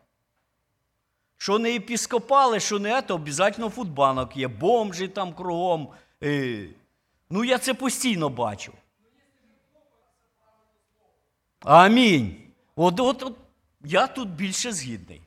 Що 1.36 1.58
не 1.58 1.76
епіскопали, 1.76 2.60
що 2.60 2.78
не 2.78 3.02
то, 3.02 3.14
обов'язково 3.14 3.70
футбанок 3.70 4.36
є, 4.36 4.48
бомжі 4.48 5.08
там 5.08 5.34
кругом. 5.34 5.88
Е, 6.22 6.66
Ну, 7.30 7.44
я 7.44 7.58
це 7.58 7.74
постійно 7.74 8.28
бачу. 8.28 8.72
Амінь. 11.60 12.36
От, 12.76 13.00
от, 13.00 13.22
от 13.22 13.36
я 13.84 14.06
тут 14.06 14.28
більше 14.28 14.72
згідний. 14.72 15.22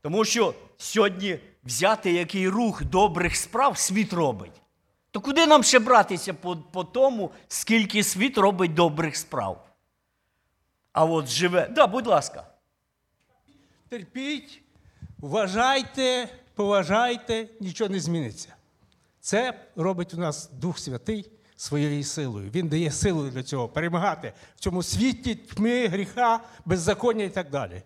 Тому 0.00 0.24
що 0.24 0.54
сьогодні 0.78 1.38
взяти 1.64 2.12
який 2.12 2.48
рух 2.48 2.84
добрих 2.84 3.36
справ 3.36 3.78
світ 3.78 4.12
робить. 4.12 4.62
То 5.10 5.20
куди 5.20 5.46
нам 5.46 5.62
ще 5.62 5.78
братися 5.78 6.34
по, 6.34 6.56
по 6.56 6.84
тому, 6.84 7.30
скільки 7.48 8.02
світ 8.02 8.38
робить 8.38 8.74
добрих 8.74 9.16
справ? 9.16 9.66
А 10.92 11.04
от 11.04 11.28
живе. 11.28 11.68
Да, 11.68 11.86
будь 11.86 12.06
ласка. 12.06 12.46
Терпіть, 13.88 14.62
вважайте, 15.18 16.28
поважайте, 16.54 17.48
нічого 17.60 17.90
не 17.90 18.00
зміниться. 18.00 18.56
Це 19.20 19.60
робить 19.76 20.14
у 20.14 20.16
нас 20.16 20.50
Дух 20.52 20.78
Святий 20.78 21.30
своєю 21.56 22.04
силою. 22.04 22.50
Він 22.50 22.68
дає 22.68 22.90
силу 22.90 23.30
для 23.30 23.42
цього 23.42 23.68
перемагати 23.68 24.32
в 24.56 24.60
цьому 24.60 24.82
світі 24.82 25.34
тьми, 25.34 25.86
гріха, 25.86 26.40
беззаконня 26.64 27.24
і 27.24 27.30
так 27.30 27.50
далі. 27.50 27.82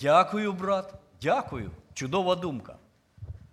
Дякую, 0.00 0.52
брат. 0.52 0.94
Дякую. 1.22 1.70
Чудова 1.94 2.34
думка. 2.34 2.76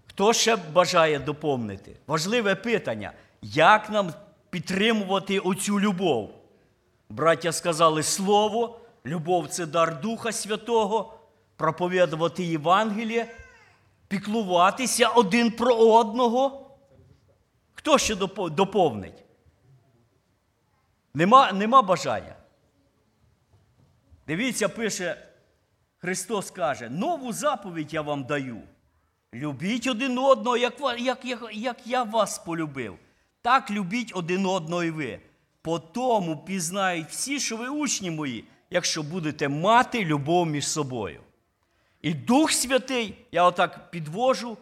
Хто 0.08 0.34
ще 0.34 0.56
бажає 0.56 1.20
доповнити? 1.20 1.96
Важливе 2.08 2.56
питання. 2.56 3.12
Як 3.42 3.90
нам 3.90 4.14
підтримувати 4.50 5.40
оцю 5.40 5.80
любов? 5.80 6.30
Браття 7.10 7.52
сказали 7.52 8.04
слово, 8.04 8.80
Любов 9.06 9.48
це 9.48 9.66
дар 9.66 10.02
Духа 10.02 10.32
Святого, 10.32 11.20
проповідувати 11.56 12.44
Євангеліє, 12.44 13.36
піклуватися 14.08 15.08
один 15.08 15.52
про 15.52 15.76
одного. 15.76 16.70
Хто 17.74 17.98
ще 17.98 18.16
доповнить? 18.36 19.24
Нема, 21.14 21.52
нема 21.52 21.82
бажання. 21.82 22.36
Дивіться, 24.28 24.70
пише, 24.70 25.29
Христос 26.00 26.52
каже: 26.52 26.90
нову 26.90 27.34
заповідь 27.34 27.94
я 27.94 28.02
вам 28.02 28.24
даю. 28.24 28.62
Любіть 29.34 29.88
один 29.88 30.18
одного, 30.18 30.58
як, 30.58 30.74
як, 30.98 31.26
як, 31.26 31.50
як 31.52 31.88
я 31.88 32.04
вас 32.04 32.40
полюбив. 32.40 32.98
Так 33.42 33.72
любіть 33.72 34.12
один 34.16 34.46
одного 34.46 34.84
і 34.84 34.92
ви. 34.92 35.20
По 35.62 35.80
тому 35.80 36.38
пізнають 36.38 37.08
всі, 37.08 37.40
що 37.40 37.58
ви 37.58 37.70
учні 37.70 38.12
мої, 38.12 38.44
якщо 38.70 39.04
будете 39.04 39.50
мати 39.50 40.06
любов 40.06 40.48
між 40.48 40.68
собою. 40.68 41.22
І 42.02 42.14
Дух 42.14 42.52
Святий, 42.52 43.16
я 43.32 43.44
отак 43.44 43.92
підвожу, 43.92 44.58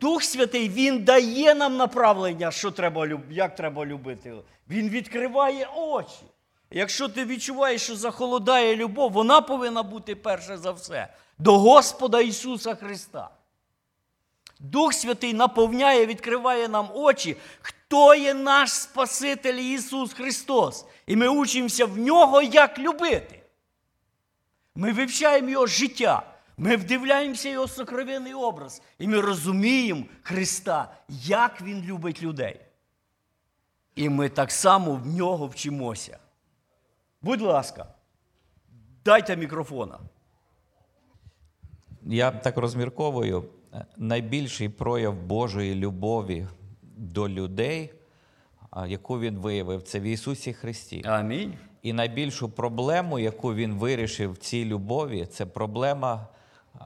Дух 0.00 0.22
Святий, 0.22 0.68
Він 0.68 1.04
дає 1.04 1.54
нам 1.54 1.76
направлення, 1.76 2.50
що 2.50 2.70
треба, 2.70 3.08
як 3.30 3.54
треба 3.54 3.86
любити. 3.86 4.34
Він 4.68 4.88
відкриває 4.88 5.68
очі. 5.76 6.22
Якщо 6.70 7.08
ти 7.08 7.24
відчуваєш, 7.24 7.82
що 7.82 7.96
захолодає 7.96 8.76
любов, 8.76 9.12
вона 9.12 9.40
повинна 9.40 9.82
бути 9.82 10.14
перше 10.14 10.58
за 10.58 10.70
все 10.70 11.08
до 11.38 11.58
Господа 11.58 12.20
Ісуса 12.20 12.74
Христа. 12.74 13.30
Дух 14.60 14.94
Святий 14.94 15.34
наповняє, 15.34 16.06
відкриває 16.06 16.68
нам 16.68 16.88
очі, 16.94 17.36
хто 17.60 18.14
є 18.14 18.34
наш 18.34 18.70
Спаситель 18.70 19.54
Ісус 19.54 20.12
Христос. 20.12 20.84
І 21.06 21.16
ми 21.16 21.28
учимося 21.28 21.86
в 21.86 21.98
нього, 21.98 22.42
як 22.42 22.78
любити. 22.78 23.42
Ми 24.74 24.92
вивчаємо 24.92 25.48
його 25.48 25.66
життя, 25.66 26.22
ми 26.56 26.76
вдивляємося 26.76 27.48
його 27.48 27.68
сокровенний 27.68 28.34
образ, 28.34 28.82
і 28.98 29.08
ми 29.08 29.20
розуміємо 29.20 30.04
Христа, 30.22 30.94
як 31.08 31.62
Він 31.62 31.82
любить 31.82 32.22
людей. 32.22 32.60
І 33.94 34.08
ми 34.08 34.28
так 34.28 34.52
само 34.52 34.92
в 34.92 35.06
нього 35.06 35.46
вчимося. 35.46 36.18
Будь 37.26 37.40
ласка, 37.40 37.86
дайте 39.04 39.36
мікрофона. 39.36 39.98
Я 42.02 42.30
так 42.30 42.56
розмірковую, 42.56 43.44
е, 43.74 43.86
найбільший 43.96 44.68
прояв 44.68 45.14
Божої 45.14 45.74
любові 45.74 46.46
до 46.96 47.28
людей, 47.28 47.92
яку 48.86 49.20
він 49.20 49.38
виявив, 49.38 49.82
це 49.82 50.00
в 50.00 50.02
Ісусі 50.02 50.52
Христі. 50.52 51.02
Амінь. 51.06 51.54
І 51.82 51.92
найбільшу 51.92 52.48
проблему, 52.48 53.18
яку 53.18 53.54
він 53.54 53.74
вирішив 53.74 54.32
в 54.32 54.36
цій 54.36 54.64
любові, 54.64 55.26
це 55.26 55.46
проблема 55.46 56.28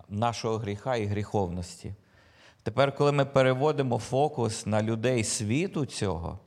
нашого 0.09 0.59
гріха 0.59 0.97
і 0.97 1.07
гріховності. 1.07 1.95
Тепер, 2.63 2.95
коли 2.95 3.13
ми 3.13 3.25
переводимо 3.25 3.99
фокус 3.99 4.67
на 4.67 4.83
людей 4.83 5.25
світу 5.25 5.87
цього, 5.87 6.39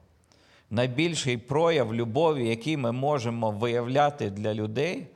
найбільший 0.74 1.38
прояв 1.38 1.96
любові, 1.96 2.50
який 2.50 2.78
ми 2.78 2.92
можемо 2.92 3.52
виявляти 3.52 4.30
для 4.30 4.54
людей, 4.54 5.08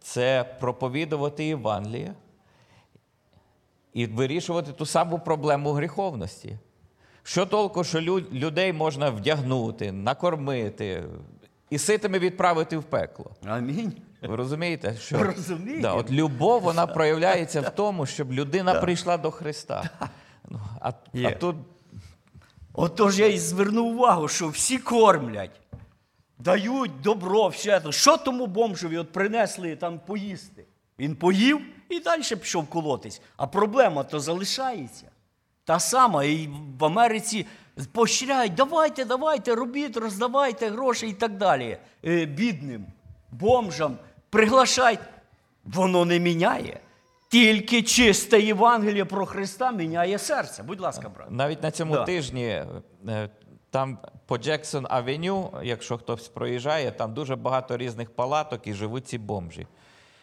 це 0.00 0.44
проповідувати 0.60 1.44
Євангеліє 1.44 2.14
і 3.92 4.06
вирішувати 4.06 4.72
ту 4.72 4.86
саму 4.86 5.18
проблему 5.18 5.72
гріховності. 5.72 6.58
Що 7.22 7.46
толку, 7.46 7.84
що 7.84 8.00
людей 8.32 8.72
можна 8.72 9.10
вдягнути, 9.10 9.92
накормити 9.92 11.04
і 11.70 11.78
ситими 11.78 12.18
відправити 12.18 12.76
в 12.76 12.82
пекло? 12.84 13.30
Амінь. 13.44 13.92
Ви 14.22 14.36
розумієте? 14.36 14.94
Що, 14.96 15.18
Розуміємо. 15.36 15.82
Да, 15.82 15.94
от 15.94 16.10
любов 16.10 16.62
вона 16.62 16.86
проявляється 16.86 17.60
в 17.60 17.70
тому, 17.74 18.06
щоб 18.06 18.32
людина 18.32 18.74
прийшла 18.74 19.16
до 19.16 19.30
Христа. 19.30 19.90
Ну, 20.48 20.60
а, 20.80 20.92
а 21.24 21.30
тут 21.30 21.56
Отож 22.82 23.18
я 23.18 23.26
і 23.26 23.38
звернув 23.38 23.86
увагу, 23.86 24.28
що 24.28 24.48
всі 24.48 24.78
кормлять, 24.78 25.60
дають 26.38 27.00
добро, 27.00 27.48
все. 27.48 27.80
це. 27.80 27.92
Що 27.92 28.16
тому 28.16 28.46
бомжові 28.46 28.98
от 28.98 29.12
принесли 29.12 29.76
там 29.76 30.00
поїсти? 30.06 30.64
Він 30.98 31.16
поїв 31.16 31.60
і 31.88 32.00
далі 32.00 32.22
пішов 32.22 32.66
колотись. 32.66 33.22
А 33.36 33.46
проблема 33.46 34.04
то 34.04 34.20
залишається. 34.20 35.06
Та 35.64 35.80
сама, 35.80 36.24
і 36.24 36.48
в 36.78 36.84
Америці 36.84 37.46
поощряють, 37.92 38.54
давайте, 38.54 39.04
давайте, 39.04 39.54
робіть, 39.54 39.96
роздавайте 39.96 40.70
гроші 40.70 41.08
і 41.08 41.12
так 41.12 41.36
далі. 41.36 41.78
Е, 42.04 42.24
бідним, 42.24 42.86
бомжам, 43.30 43.98
приглашайте. 44.30 45.04
Воно 45.64 46.04
не 46.04 46.18
міняє. 46.18 46.80
Тільки 47.30 47.82
чисте 47.82 48.40
Євангеліє 48.40 49.04
про 49.04 49.26
Христа 49.26 49.72
міняє 49.72 50.18
серце. 50.18 50.62
Будь 50.62 50.80
ласка, 50.80 51.08
брат. 51.08 51.30
навіть 51.30 51.62
на 51.62 51.70
цьому 51.70 51.94
Да. 51.94 52.04
тижні 52.04 52.46
е, 53.08 53.28
там 53.70 53.98
по 54.26 54.38
Джексон 54.38 54.86
Авеню, 54.90 55.50
якщо 55.62 55.98
хтось 55.98 56.28
проїжджає, 56.28 56.90
там 56.90 57.14
дуже 57.14 57.36
багато 57.36 57.76
різних 57.76 58.10
палаток 58.10 58.66
і 58.66 58.72
живуть 58.74 59.06
ці 59.08 59.18
бомжі. 59.18 59.66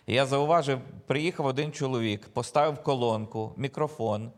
І 0.07 0.13
я 0.13 0.25
зауважив, 0.25 0.79
приїхав 1.05 1.45
один 1.45 1.71
чоловік, 1.71 2.27
поставив 2.33 2.83
колонку, 2.83 3.53
мікрофон. 3.57 4.31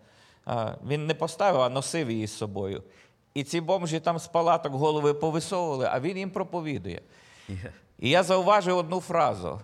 Він 0.88 1.08
не 1.08 1.14
поставив, 1.14 1.62
а 1.62 1.70
носив 1.70 2.12
її 2.12 2.28
з 2.28 2.38
собою. 2.38 2.84
І 3.34 3.44
ці 3.44 3.62
бомжі 3.62 4.00
там 4.00 4.20
з 4.20 4.28
палаток 4.28 4.74
голови 4.74 5.14
повисовували, 5.14 5.90
а 5.92 6.00
він 6.00 6.18
їм 6.18 6.30
проповідує. 6.32 7.02
І 8.00 8.10
я 8.10 8.24
зауважив 8.24 8.78
одну 8.78 9.00
фразу. 9.00 9.62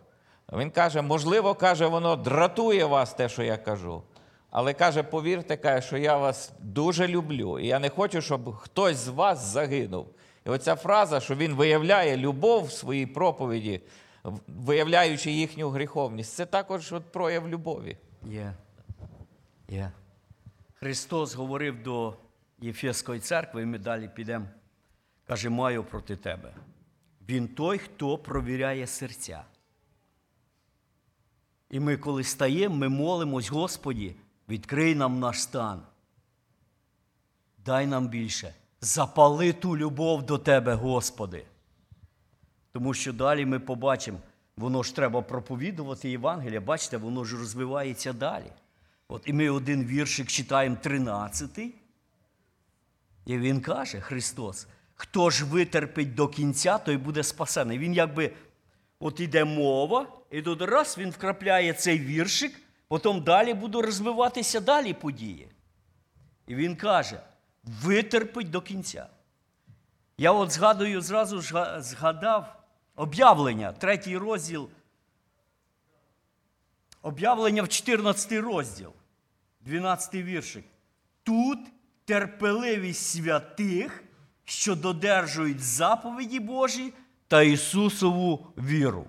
Він 0.53 0.71
каже: 0.71 1.01
можливо, 1.01 1.55
каже, 1.55 1.87
воно 1.87 2.15
дратує 2.15 2.85
вас 2.85 3.13
те, 3.13 3.29
що 3.29 3.43
я 3.43 3.57
кажу. 3.57 4.03
Але 4.49 4.73
каже, 4.73 5.03
повірте, 5.03 5.57
каже, 5.57 5.87
що 5.87 5.97
я 5.97 6.17
вас 6.17 6.53
дуже 6.59 7.07
люблю. 7.07 7.59
І 7.59 7.67
я 7.67 7.79
не 7.79 7.89
хочу, 7.89 8.21
щоб 8.21 8.55
хтось 8.55 8.97
з 8.97 9.07
вас 9.07 9.45
загинув. 9.45 10.07
І 10.45 10.49
оця 10.49 10.75
фраза, 10.75 11.19
що 11.19 11.35
він 11.35 11.53
виявляє 11.53 12.17
любов 12.17 12.65
в 12.65 12.71
своїй 12.71 13.05
проповіді, 13.05 13.81
виявляючи 14.47 15.31
їхню 15.31 15.69
гріховність, 15.69 16.33
це 16.33 16.45
також 16.45 16.93
от 16.93 17.03
прояв 17.11 17.49
любові. 17.49 17.97
Є. 18.23 18.53
Є. 19.69 19.91
Христос 20.73 21.35
говорив 21.35 21.83
до 21.83 22.13
Єфеської 22.59 23.19
церкви, 23.19 23.61
і 23.61 23.65
ми 23.65 23.77
далі 23.77 24.09
підемо. 24.15 24.45
Каже, 25.27 25.49
маю 25.49 25.83
проти 25.83 26.15
тебе. 26.15 26.53
Він 27.29 27.47
той, 27.47 27.77
хто 27.77 28.17
провіряє 28.17 28.87
серця. 28.87 29.43
І 31.75 31.79
ми, 31.79 31.97
коли 31.97 32.23
стаємо, 32.23 32.75
ми 32.75 32.89
молимось, 32.89 33.49
Господі, 33.49 34.15
відкрий 34.49 34.95
нам 34.95 35.19
наш 35.19 35.41
стан. 35.41 35.81
Дай 37.65 37.87
нам 37.87 38.07
більше. 38.07 38.53
Запали 38.81 39.53
ту 39.53 39.77
любов 39.77 40.23
до 40.23 40.37
Тебе, 40.37 40.73
Господи. 40.73 41.45
Тому 42.71 42.93
що 42.93 43.13
далі 43.13 43.45
ми 43.45 43.59
побачимо, 43.59 44.17
воно 44.57 44.83
ж 44.83 44.95
треба 44.95 45.21
проповідувати 45.21 46.09
Євангелія. 46.09 46.61
Бачите, 46.61 46.97
воно 46.97 47.23
ж 47.25 47.37
розвивається 47.37 48.13
далі. 48.13 48.51
От 49.07 49.21
і 49.25 49.33
ми 49.33 49.49
один 49.49 49.85
віршик 49.85 50.27
читаємо 50.27 50.77
13. 50.81 51.59
І 53.25 53.37
він 53.37 53.61
каже, 53.61 54.01
Христос, 54.01 54.67
хто 54.95 55.29
ж 55.29 55.45
витерпить 55.45 56.15
до 56.15 56.27
кінця, 56.27 56.77
той 56.77 56.97
буде 56.97 57.23
спасений. 57.23 57.79
Він 57.79 57.93
якби, 57.93 58.31
от 59.05 59.19
іде 59.19 59.45
мова, 59.45 60.07
і 60.31 60.41
тут 60.41 60.61
раз 60.61 60.97
він 60.97 61.09
вкрапляє 61.09 61.73
цей 61.73 61.99
віршик, 61.99 62.61
потім 62.87 63.21
далі 63.21 63.53
буде 63.53 63.81
розвиватися 63.81 64.59
далі 64.59 64.93
події. 64.93 65.49
І 66.47 66.55
він 66.55 66.75
каже: 66.75 67.21
витерпить 67.63 68.49
до 68.49 68.61
кінця. 68.61 69.07
Я 70.17 70.31
от 70.31 70.51
згадую, 70.51 71.01
зразу 71.01 71.41
ж 71.41 71.75
згадав 71.81 72.63
об'явлення, 72.95 73.71
третій 73.71 74.17
розділ. 74.17 74.69
Об'явлення 77.01 77.63
в 77.63 77.69
14 77.69 78.31
розділ, 78.31 78.93
12 79.61 80.15
віршик. 80.15 80.65
Тут 81.23 81.59
терпеливість 82.05 83.05
святих, 83.05 84.03
що 84.45 84.75
додержують 84.75 85.59
заповіді 85.59 86.39
Божі 86.39 86.93
та 87.27 87.41
Ісусову 87.41 88.47
віру. 88.57 89.05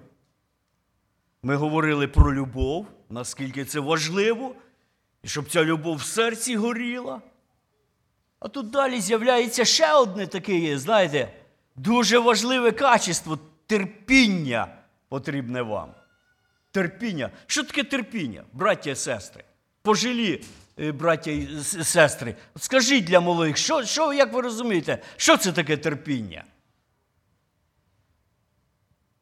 Ми 1.43 1.57
говорили 1.57 2.09
про 2.09 2.35
любов, 2.35 2.87
наскільки 3.11 3.65
це 3.65 3.81
важливо, 3.81 4.55
і 5.23 5.29
щоб 5.29 5.51
ця 5.51 5.65
любов 5.65 5.97
в 5.97 6.03
серці 6.03 6.57
горіла. 6.57 7.21
А 8.41 8.49
тут 8.49 8.71
далі 8.71 9.01
з'являється 9.01 9.65
ще 9.65 9.95
одне 9.95 10.27
таке, 10.27 10.79
знаєте, 10.79 11.33
дуже 11.77 12.19
важливе 12.19 12.73
качество 12.73 13.39
терпіння 13.67 14.69
потрібне 15.09 15.63
вам. 15.63 15.95
Терпіння. 16.71 17.31
Що 17.47 17.63
таке 17.65 17.85
терпіння, 17.85 18.45
браття 18.53 18.91
і 18.91 18.97
сестри? 18.97 19.45
Пожилі, 19.83 20.43
е, 20.81 20.93
браття 20.93 21.31
і 21.31 21.49
сестри. 21.65 22.35
Скажіть 22.57 23.05
для 23.05 23.21
молодих, 23.21 23.57
що, 23.57 23.85
що, 23.85 24.13
як 24.13 24.33
ви 24.33 24.41
розумієте, 24.41 24.99
що 25.17 25.37
це 25.37 25.53
таке 25.53 25.77
терпіння? 25.77 26.45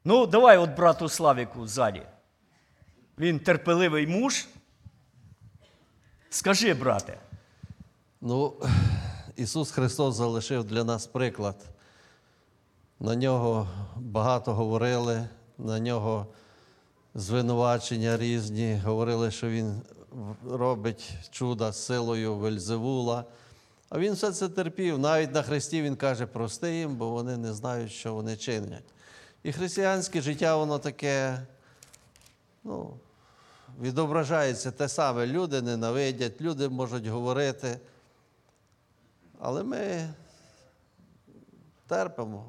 Ну, 0.04 0.26
давай 0.26 0.58
от 0.58 0.76
брату 0.76 1.08
Славіку 1.08 1.66
ззаді. 1.66 2.02
Він 3.18 3.38
терпеливий 3.38 4.06
муж. 4.06 4.46
Скажи, 6.30 6.74
брате, 6.74 7.18
Ну, 8.20 8.54
Ісус 9.36 9.70
Христос 9.70 10.14
залишив 10.14 10.64
для 10.64 10.84
нас 10.84 11.06
приклад. 11.06 11.56
На 13.00 13.14
нього 13.14 13.68
багато 13.96 14.54
говорили, 14.54 15.28
на 15.58 15.80
нього 15.80 16.26
звинувачення 17.14 18.16
різні. 18.16 18.80
Говорили, 18.84 19.30
що 19.30 19.48
він 19.48 19.82
робить 20.50 21.12
чуда 21.30 21.72
з 21.72 21.84
силою 21.84 22.34
Вельзевула. 22.34 23.24
А 23.88 23.98
він 23.98 24.12
все 24.12 24.32
це 24.32 24.48
терпів. 24.48 24.98
Навіть 24.98 25.34
на 25.34 25.42
Христі 25.42 25.82
він 25.82 25.96
каже, 25.96 26.26
прости 26.26 26.76
їм, 26.76 26.96
бо 26.96 27.08
вони 27.08 27.36
не 27.36 27.52
знають, 27.52 27.92
що 27.92 28.14
вони 28.14 28.36
чинять. 28.36 28.93
І 29.44 29.52
християнське 29.52 30.20
життя, 30.20 30.56
воно 30.56 30.78
таке, 30.78 31.46
ну, 32.64 32.96
відображається 33.80 34.70
те 34.70 34.88
саме. 34.88 35.26
Люди 35.26 35.62
ненавидять, 35.62 36.40
люди 36.40 36.68
можуть 36.68 37.06
говорити. 37.06 37.78
Але 39.38 39.62
ми 39.62 40.08
терпимо. 41.86 42.44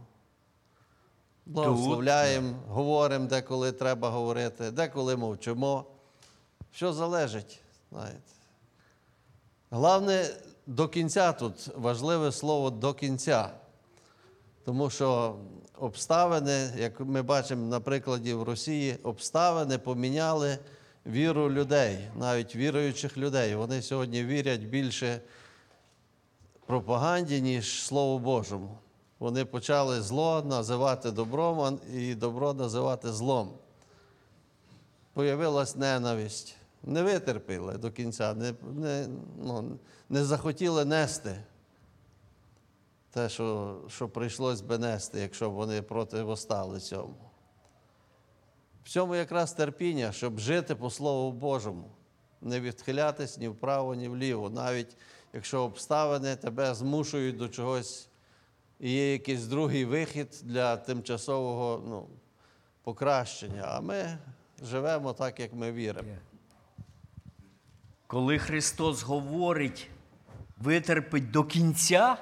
Благословляємо, 1.46 2.56
говоримо, 2.68 3.28
деколи 3.28 3.72
треба 3.72 4.10
говорити, 4.10 4.72
деколи 4.72 5.16
мовчимо. 5.16 5.86
Що 6.72 6.94
залежить, 6.94 7.62
знаєте. 7.92 8.32
Головне, 9.70 10.30
до 10.66 10.88
кінця 10.88 11.32
тут 11.32 11.68
важливе 11.76 12.32
слово 12.32 12.70
до 12.70 12.94
кінця. 12.94 13.50
Тому 14.66 14.90
що 14.90 15.36
обставини, 15.80 16.70
як 16.78 17.00
ми 17.00 17.22
бачимо 17.22 17.68
на 17.68 17.80
прикладі 17.80 18.34
в 18.34 18.44
Росії, 18.44 18.98
обставини 19.04 19.78
поміняли 19.78 20.58
віру 21.06 21.52
людей, 21.52 21.98
навіть 22.20 22.56
віруючих 22.56 23.18
людей. 23.18 23.56
Вони 23.56 23.82
сьогодні 23.82 24.24
вірять 24.24 24.62
більше 24.62 25.22
пропаганді, 26.66 27.42
ніж 27.42 27.84
Слову 27.84 28.20
Божому. 28.20 28.78
Вони 29.20 29.46
почали 29.46 30.02
зло 30.02 30.44
називати 30.46 31.12
добром 31.12 31.80
і 31.94 32.16
добро 32.16 32.54
називати 32.54 33.12
злом. 33.12 33.50
Появилась 35.14 35.76
ненависть. 35.76 36.56
Не 36.84 37.04
витерпіли 37.04 37.78
до 37.78 37.92
кінця, 37.92 38.34
не, 38.34 38.54
не, 38.76 39.08
ну, 39.44 39.80
не 40.10 40.24
захотіли 40.24 40.86
нести 40.86 41.38
те, 43.16 43.30
що, 43.30 43.78
що 43.88 44.10
прийшлось 44.10 44.62
би 44.62 44.78
нести, 44.78 45.20
якщо 45.20 45.50
б 45.50 45.54
вони 45.54 45.82
противостали 45.82 46.80
цьому. 46.80 47.16
В 48.84 48.90
цьому 48.90 49.16
якраз 49.16 49.54
терпіння, 49.54 50.12
щоб 50.12 50.40
жити 50.40 50.76
по 50.76 50.90
Слову 50.90 51.32
Божому, 51.32 51.92
не 52.42 52.60
відхилятись 52.60 53.38
ні 53.38 53.48
вправо, 53.48 53.96
ні 53.96 54.08
вліво, 54.08 54.50
навіть 54.50 54.98
якщо 55.34 55.64
обставини 55.64 56.36
тебе 56.36 56.74
змушують 56.74 57.38
до 57.38 57.50
чогось, 57.50 58.10
і 58.80 58.92
є 58.92 59.12
якийсь 59.12 59.46
другий 59.46 59.86
вихід 59.86 60.42
для 60.44 60.78
тимчасового 60.78 61.84
ну, 61.88 62.08
покращення. 62.84 63.64
А 63.66 63.82
ми 63.82 64.18
живемо 64.64 65.14
так, 65.14 65.40
як 65.40 65.54
ми 65.54 65.72
віримо. 65.72 66.16
коли 68.08 68.40
Христос 68.40 69.04
говорить, 69.04 69.90
витерпить 70.58 71.32
до 71.32 71.44
кінця, 71.44 72.18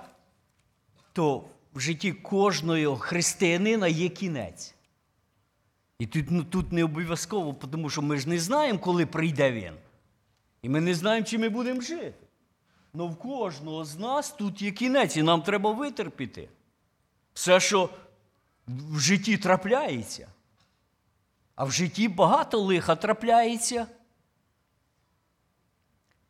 то 1.14 1.46
в 1.74 1.80
житті 1.80 2.12
кожного 2.12 2.96
християнина 2.96 3.88
є 3.88 4.10
кінець. 4.10 4.76
І 6.00 6.06
тут, 6.06 6.26
ну, 6.30 6.44
тут 6.44 6.72
не 6.72 6.84
обов'язково, 6.84 7.54
тому 7.72 7.90
що 7.90 8.02
ми 8.02 8.18
ж 8.18 8.30
не 8.30 8.40
знаємо, 8.40 8.80
коли 8.80 9.06
прийде 9.06 9.52
він. 9.52 9.74
І 10.62 10.70
ми 10.70 10.82
не 10.82 10.94
знаємо, 10.94 11.26
чи 11.26 11.38
ми 11.38 11.50
будемо 11.50 11.82
жити. 11.82 12.14
Але 12.94 13.10
в 13.10 13.16
кожного 13.16 13.86
з 13.86 13.98
нас 14.00 14.32
тут 14.32 14.62
є 14.62 14.72
кінець, 14.72 15.18
і 15.18 15.24
нам 15.24 15.42
треба 15.42 15.72
витерпіти. 15.72 16.50
Все, 17.34 17.60
що 17.60 17.90
в 18.68 19.00
житті 19.00 19.38
трапляється. 19.38 20.28
А 21.56 21.64
в 21.64 21.72
житті 21.72 22.08
багато 22.08 22.60
лиха 22.60 22.96
трапляється. 22.96 23.88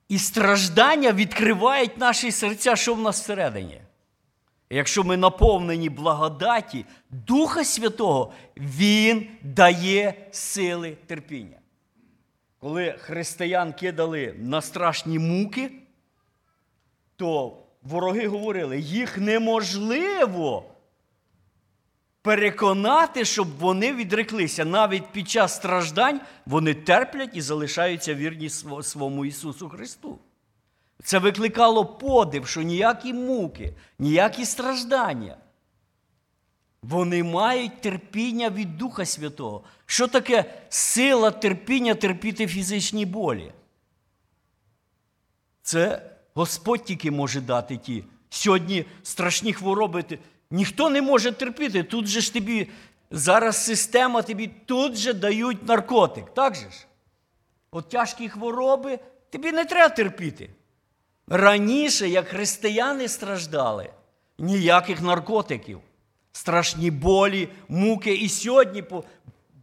І 0.07 0.19
страждання 0.19 1.11
відкривають 1.11 1.97
наші 1.97 2.31
серця, 2.31 2.75
що 2.75 2.93
в 2.93 3.01
нас 3.01 3.21
всередині. 3.21 3.81
Якщо 4.69 5.03
ми 5.03 5.17
наповнені 5.17 5.89
благодаті 5.89 6.85
Духа 7.09 7.63
Святого, 7.63 8.33
Він 8.57 9.27
дає 9.41 10.27
сили 10.31 10.97
терпіння. 11.07 11.57
Коли 12.59 12.95
християн 12.99 13.73
кидали 13.73 14.35
на 14.37 14.61
страшні 14.61 15.19
муки, 15.19 15.71
то 17.15 17.57
вороги 17.81 18.27
говорили, 18.27 18.79
їх 18.79 19.17
неможливо 19.17 20.65
переконати, 22.21 23.25
щоб 23.25 23.47
вони 23.59 23.93
відреклися. 23.93 24.65
Навіть 24.65 25.07
під 25.07 25.29
час 25.29 25.55
страждань 25.55 26.21
вони 26.45 26.73
терплять 26.73 27.29
і 27.33 27.41
залишаються 27.41 28.15
вірні 28.15 28.49
своєму 28.81 29.25
Ісусу 29.25 29.69
Христу. 29.69 30.19
Це 31.03 31.19
викликало 31.19 31.85
подив, 31.85 32.47
що 32.47 32.61
ніякі 32.61 33.13
муки, 33.13 33.73
ніякі 33.99 34.45
страждання. 34.45 35.37
Вони 36.83 37.23
мають 37.23 37.81
терпіння 37.81 38.49
від 38.49 38.77
Духа 38.77 39.05
Святого. 39.05 39.63
Що 39.85 40.07
таке 40.07 40.63
сила 40.69 41.31
терпіння 41.31 41.95
терпіти 41.95 42.47
фізичні 42.47 43.05
болі? 43.05 43.51
Це 45.61 46.09
Господь 46.33 46.83
тільки 46.83 47.11
може 47.11 47.41
дати 47.41 47.77
ті. 47.77 48.03
Сьогодні 48.29 48.85
страшні 49.03 49.53
хвороби. 49.53 50.05
Ніхто 50.51 50.89
не 50.89 51.01
може 51.01 51.31
терпіти. 51.31 51.83
Тут 51.83 52.07
же 52.07 52.21
ж 52.21 52.33
тобі 52.33 52.69
зараз 53.11 53.65
система 53.65 54.21
тобі 54.21 54.47
тут 54.65 54.95
же 54.95 55.13
дають 55.13 55.67
наркотик. 55.67 56.33
Так 56.33 56.55
же 56.55 56.71
ж? 56.71 56.85
От 57.71 57.89
тяжкі 57.89 58.29
хвороби 58.29 58.99
тобі 59.29 59.51
не 59.51 59.65
треба 59.65 59.95
терпіти. 59.95 60.49
Раніше, 61.35 62.09
як 62.09 62.27
християни 62.27 63.07
страждали, 63.07 63.89
ніяких 64.37 65.01
наркотиків, 65.01 65.79
страшні 66.31 66.91
болі, 66.91 67.49
муки. 67.67 68.15
І 68.15 68.29
сьогодні 68.29 68.81
по 68.81 69.03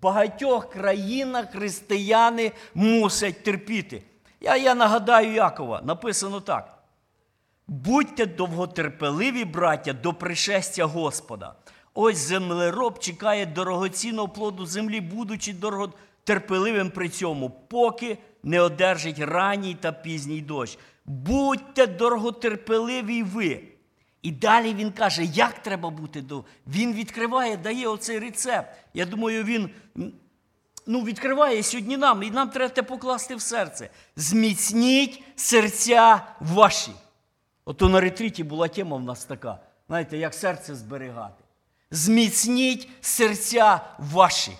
багатьох 0.02 0.70
країнах 0.70 1.50
християни 1.50 2.52
мусять 2.74 3.42
терпіти. 3.44 4.02
Я, 4.40 4.56
я 4.56 4.74
нагадаю 4.74 5.32
Якова, 5.32 5.80
написано 5.84 6.40
так. 6.40 6.78
Будьте 7.68 8.26
довготерпеливі, 8.26 9.44
браття, 9.44 9.92
до 9.92 10.12
пришестя 10.12 10.84
Господа. 10.84 11.54
Ось 11.94 12.18
землероб 12.18 12.98
чекає 12.98 13.46
дорогоцінного 13.46 14.28
плоду 14.28 14.66
землі, 14.66 15.00
будучи 15.00 15.52
дороготерпеливим 15.52 16.90
при 16.90 17.08
цьому, 17.08 17.50
поки 17.50 18.18
не 18.42 18.60
одержить 18.60 19.18
ранній 19.18 19.74
та 19.74 19.92
пізній 19.92 20.40
дощ. 20.40 20.78
Будьте 21.10 21.86
дороготерпеливі 21.86 23.22
ви. 23.22 23.62
І 24.22 24.30
далі 24.30 24.74
він 24.74 24.92
каже, 24.92 25.24
як 25.24 25.62
треба 25.62 25.90
бути 25.90 26.22
до. 26.22 26.44
Він 26.66 26.92
відкриває, 26.92 27.56
дає 27.56 27.88
оцей 27.88 28.18
рецепт. 28.18 28.68
Я 28.94 29.06
думаю, 29.06 29.44
він 29.44 29.70
ну, 30.86 31.02
відкриває 31.02 31.62
сьогодні 31.62 31.96
нам, 31.96 32.22
і 32.22 32.30
нам 32.30 32.50
треба 32.50 32.82
покласти 32.82 33.34
в 33.34 33.40
серце. 33.40 33.90
Зміцніть 34.16 35.22
серця 35.36 36.26
ваші. 36.40 36.92
Ото 37.64 37.88
на 37.88 38.00
ретриті 38.00 38.42
була 38.42 38.68
тема 38.68 38.96
в 38.96 39.02
нас 39.02 39.24
така. 39.24 39.58
Знаєте, 39.88 40.18
як 40.18 40.34
серце 40.34 40.74
зберігати. 40.74 41.44
Зміцніть 41.90 42.88
серця 43.00 43.80
ваші. 43.98 44.52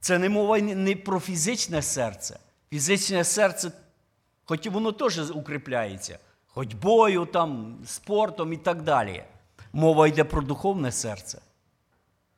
Це 0.00 0.18
не 0.18 0.28
мова 0.28 0.58
не 0.58 0.96
про 0.96 1.20
фізичне 1.20 1.82
серце. 1.82 2.38
Фізичне 2.70 3.24
серце, 3.24 3.72
хоч 4.48 4.66
і 4.66 4.68
воно 4.68 4.92
теж 4.92 5.30
укріпляється, 5.30 6.18
ходьбою, 6.46 7.26
там, 7.26 7.78
спортом 7.86 8.52
і 8.52 8.56
так 8.56 8.82
далі. 8.82 9.24
Мова 9.72 10.08
йде 10.08 10.24
про 10.24 10.42
духовне 10.42 10.92
серце. 10.92 11.40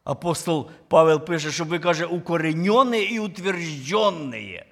Апостол 0.04 0.70
Павел 0.88 1.20
пише, 1.20 1.50
що 1.50 1.64
ви 1.64 1.78
каже, 1.78 2.06
укореньоне 2.06 3.02
і 3.02 3.18
утвержденне. 3.18 4.66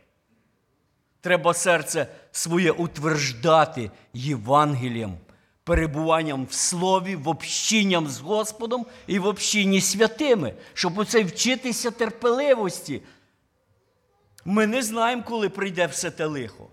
Треба 1.21 1.55
серце 1.55 2.07
своє 2.33 2.71
утверждати 2.71 3.91
Євангелієм, 4.13 5.17
перебуванням 5.65 6.47
в 6.47 6.53
слові, 6.53 7.17
в 7.17 7.29
общінням 7.29 8.09
з 8.09 8.21
Господом 8.21 8.87
і 9.07 9.19
в 9.19 9.27
общінні 9.27 9.81
святими, 9.81 10.55
щоб 10.75 10.99
оце 10.99 11.25
вчитися 11.25 11.91
терпеливості. 11.91 13.03
Ми 14.45 14.67
не 14.67 14.83
знаємо, 14.83 15.23
коли 15.27 15.49
прийде 15.49 15.87
все 15.87 16.11
те 16.11 16.27
лихо. 16.27 16.69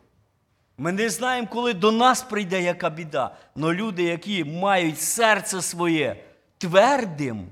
Ми 0.77 0.91
не 0.91 1.09
знаємо, 1.09 1.47
коли 1.51 1.73
до 1.73 1.91
нас 1.91 2.23
прийде 2.23 2.61
яка 2.61 2.89
біда. 2.89 3.35
Но 3.55 3.73
люди, 3.73 4.03
які 4.03 4.43
мають 4.43 5.01
серце 5.01 5.61
своє 5.61 6.23
твердим, 6.57 7.47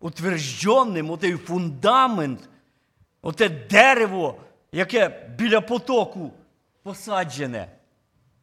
утвержденним, 0.00 1.10
отей 1.10 1.36
фундамент 1.36 2.48
Оте 3.24 3.48
дерево, 3.48 4.36
яке 4.72 5.28
біля 5.38 5.60
потоку 5.60 6.32
посаджене, 6.82 7.68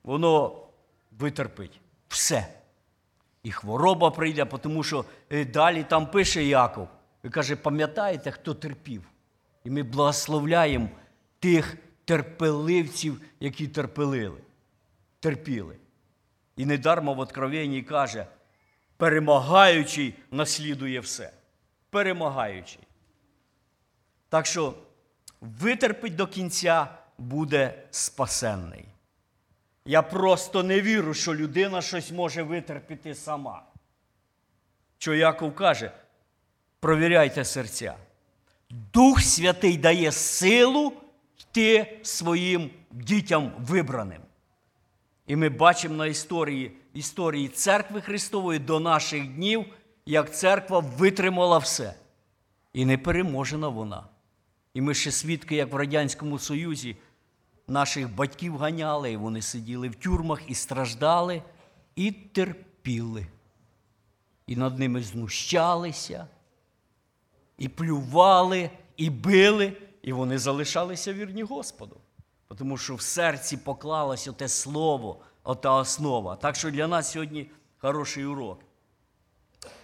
воно 0.04 0.68
витерпить 1.12 1.80
все. 2.08 2.48
І 3.44 3.52
хвороба 3.52 4.12
прийде, 4.12 4.46
тому 4.46 4.84
що 4.84 5.06
е, 5.30 5.46
далі 5.46 5.84
там 5.84 6.08
пише 6.12 6.44
Яков. 6.44 6.88
І 7.24 7.30
каже, 7.30 7.56
пам'ятаєте, 7.56 8.32
хто 8.32 8.54
терпів? 8.54 9.04
І 9.64 9.70
ми 9.70 9.84
благословляємо 9.84 10.90
тих 11.40 11.78
терпеливців, 12.12 13.22
які 13.40 13.68
терпелили, 13.68 14.42
терпіли. 15.20 15.76
І 16.56 16.66
недармо 16.66 17.14
в 17.14 17.20
Откровенні 17.20 17.82
каже, 17.82 18.28
перемагаючий 18.98 20.14
наслідує 20.32 21.00
все. 21.00 21.34
Перемагаючий. 21.90 22.80
Так 24.30 24.46
що 24.46 24.74
витерпить 25.42 26.16
до 26.16 26.28
кінця 26.28 26.88
буде 27.18 27.84
спасенний. 27.92 28.86
Я 29.86 30.02
просто 30.02 30.64
не 30.64 30.82
вірю, 30.82 31.14
що 31.14 31.36
людина 31.36 31.82
щось 31.82 32.12
може 32.12 32.44
витерпіти 32.44 33.16
сама. 33.16 33.64
Що 34.98 35.14
Яков 35.14 35.56
каже, 35.56 35.92
провіряйте 36.80 37.46
серця. 37.46 37.96
Дух 38.70 39.22
Святий 39.22 39.78
дає 39.78 40.12
силу 40.12 41.01
йти 41.42 42.00
своїм 42.04 42.70
дітям 42.92 43.52
вибраним. 43.60 44.22
І 45.28 45.36
ми 45.36 45.50
бачимо 45.50 45.96
на 45.96 46.06
історії, 46.06 46.72
історії 46.94 47.48
церкви 47.48 48.02
Христової 48.02 48.60
до 48.60 48.80
наших 48.80 49.28
днів, 49.28 49.66
як 50.06 50.36
церква 50.36 50.80
витримала 50.80 51.58
все. 51.58 51.94
І 52.74 52.86
не 52.86 52.98
переможена 52.98 53.68
вона. 53.68 54.04
І 54.74 54.82
ми 54.82 54.94
ще 54.94 55.12
свідки, 55.12 55.56
як 55.56 55.74
в 55.74 55.76
Радянському 55.76 56.40
Союзі, 56.40 56.96
наших 57.68 58.16
батьків 58.16 58.58
ганяли, 58.58 59.12
і 59.12 59.18
вони 59.18 59.42
сиділи 59.42 59.90
в 59.90 59.96
тюрмах 59.96 60.42
і 60.48 60.56
страждали, 60.56 61.42
і 61.96 62.12
терпіли. 62.12 63.28
І 64.48 64.56
над 64.56 64.80
ними 64.80 65.04
знущалися, 65.04 66.28
і 67.58 67.68
плювали, 67.68 68.70
і 68.98 69.10
били, 69.10 69.74
і 70.02 70.14
вони 70.14 70.38
залишалися 70.38 71.14
вірні 71.14 71.44
Господу. 71.44 71.98
Тому 72.58 72.78
що 72.78 72.96
в 72.96 73.02
серці 73.02 73.58
поклалось 73.58 74.28
оте 74.28 74.48
слово, 74.48 75.20
ота 75.44 75.74
основа. 75.74 76.36
Так 76.36 76.56
що 76.56 76.72
для 76.72 76.88
нас 76.88 77.12
сьогодні 77.12 77.50
хороший 77.78 78.26
урок. 78.26 78.60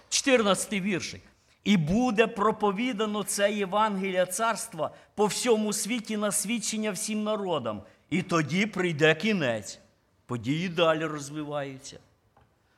14 0.08 0.72
віршик. 0.72 1.22
І 1.64 1.76
буде 1.76 2.26
проповідано 2.26 3.22
це 3.22 3.52
Євангелія 3.52 4.26
царства 4.26 4.90
по 5.14 5.26
всьому 5.26 5.72
світі 5.72 6.16
на 6.16 6.32
свідчення 6.32 6.90
всім 6.90 7.24
народам. 7.24 7.82
І 8.10 8.22
тоді 8.22 8.66
прийде 8.66 9.14
кінець. 9.14 9.78
Події 10.26 10.68
далі 10.68 11.04
розвиваються. 11.04 11.98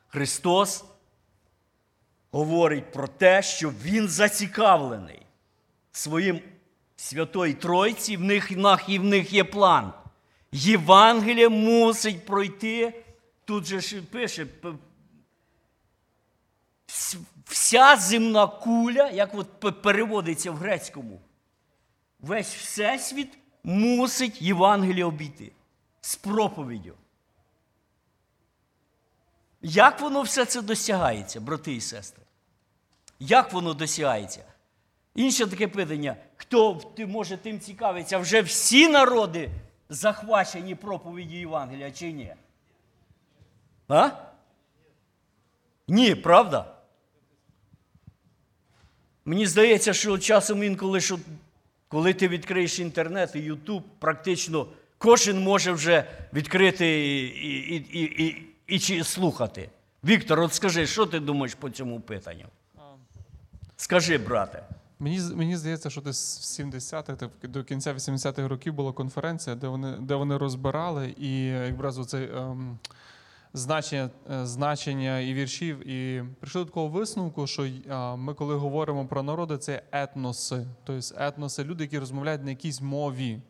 Христос 0.08 0.84
говорить 2.30 2.92
про 2.92 3.08
те, 3.08 3.42
що 3.42 3.70
Він 3.70 4.08
зацікавлений 4.08 5.22
своїм 5.92 6.40
Святої 7.00 7.54
Тройці, 7.54 8.16
в 8.16 8.20
них, 8.20 8.50
і 8.88 8.98
в 8.98 9.04
них 9.04 9.32
є 9.32 9.44
план. 9.44 9.92
Євангеліє 10.52 11.48
мусить 11.48 12.26
пройти. 12.26 13.04
Тут 13.44 13.64
же 13.64 14.02
пише, 14.02 14.46
вся 17.44 17.96
земна 17.96 18.46
куля, 18.46 19.10
як 19.10 19.34
от 19.34 19.82
переводиться 19.82 20.50
в 20.50 20.56
грецькому, 20.56 21.20
весь 22.20 22.54
всесвіт 22.54 23.38
мусить 23.64 24.42
Євангеліє 24.42 25.04
обійти 25.04 25.52
з 26.00 26.16
проповіддю. 26.16 26.94
Як 29.62 30.00
воно 30.00 30.22
все 30.22 30.44
це 30.44 30.62
досягається, 30.62 31.40
брати 31.40 31.74
і 31.74 31.80
сестри? 31.80 32.24
Як 33.18 33.52
воно 33.52 33.74
досягається? 33.74 34.49
Інше 35.14 35.46
таке 35.46 35.68
питання: 35.68 36.16
хто 36.36 36.80
може 36.98 37.36
тим 37.36 37.60
цікавиться, 37.60 38.18
вже 38.18 38.42
всі 38.42 38.88
народи 38.88 39.50
захвачені 39.88 40.74
проповіді 40.74 41.36
Євангелія 41.36 41.90
чи 41.90 42.12
ні? 42.12 42.34
А? 43.88 44.10
Ні, 45.88 46.14
правда? 46.14 46.74
Мені 49.24 49.46
здається, 49.46 49.92
що 49.92 50.18
часом 50.18 50.62
інколи, 50.62 51.00
що 51.00 51.18
коли 51.88 52.14
ти 52.14 52.28
відкриєш 52.28 52.78
інтернет 52.78 53.30
і 53.34 53.38
Ютуб, 53.38 53.82
практично 53.98 54.66
кожен 54.98 55.42
може 55.42 55.72
вже 55.72 56.04
відкрити 56.32 56.86
і, 56.86 57.26
і, 57.26 57.76
і, 57.76 58.00
і, 58.00 58.26
і, 58.26 58.46
і 58.66 58.78
чи 58.78 59.04
слухати. 59.04 59.68
Віктор, 60.04 60.40
от 60.40 60.54
скажи, 60.54 60.86
що 60.86 61.06
ти 61.06 61.20
думаєш 61.20 61.54
по 61.54 61.70
цьому 61.70 62.00
питанню? 62.00 62.46
Скажи, 63.76 64.18
брате. 64.18 64.62
Мені, 65.02 65.20
мені 65.34 65.56
здається, 65.56 65.90
що 65.90 66.00
десь 66.00 66.38
в 66.38 66.62
70-х 66.62 67.16
та 67.16 67.48
до 67.48 67.64
кінця 67.64 67.94
80-х 67.94 68.48
років 68.48 68.74
була 68.74 68.92
конференція, 68.92 69.56
де 69.56 69.68
вони, 69.68 69.96
де 70.00 70.14
вони 70.14 70.36
розбирали 70.36 71.14
і 71.18 71.46
якраз 71.46 71.98
оцей 71.98 72.30
ем, 72.36 72.78
значення, 73.52 74.10
е, 74.30 74.46
значення 74.46 75.20
і 75.20 75.34
віршів. 75.34 75.88
І 75.88 76.24
прийшли 76.40 76.60
до 76.60 76.64
такого 76.64 76.88
висновку, 76.88 77.46
що 77.46 77.68
а, 77.88 78.16
ми, 78.16 78.34
коли 78.34 78.54
говоримо 78.54 79.06
про 79.06 79.22
народи, 79.22 79.58
це 79.58 79.82
етноси. 79.92 80.66
Тобто 80.84 81.14
етноси 81.16 81.64
люди, 81.64 81.84
які 81.84 81.98
розмовляють 81.98 82.44
на 82.44 82.50
якійсь 82.50 82.80
мові, 82.80 83.40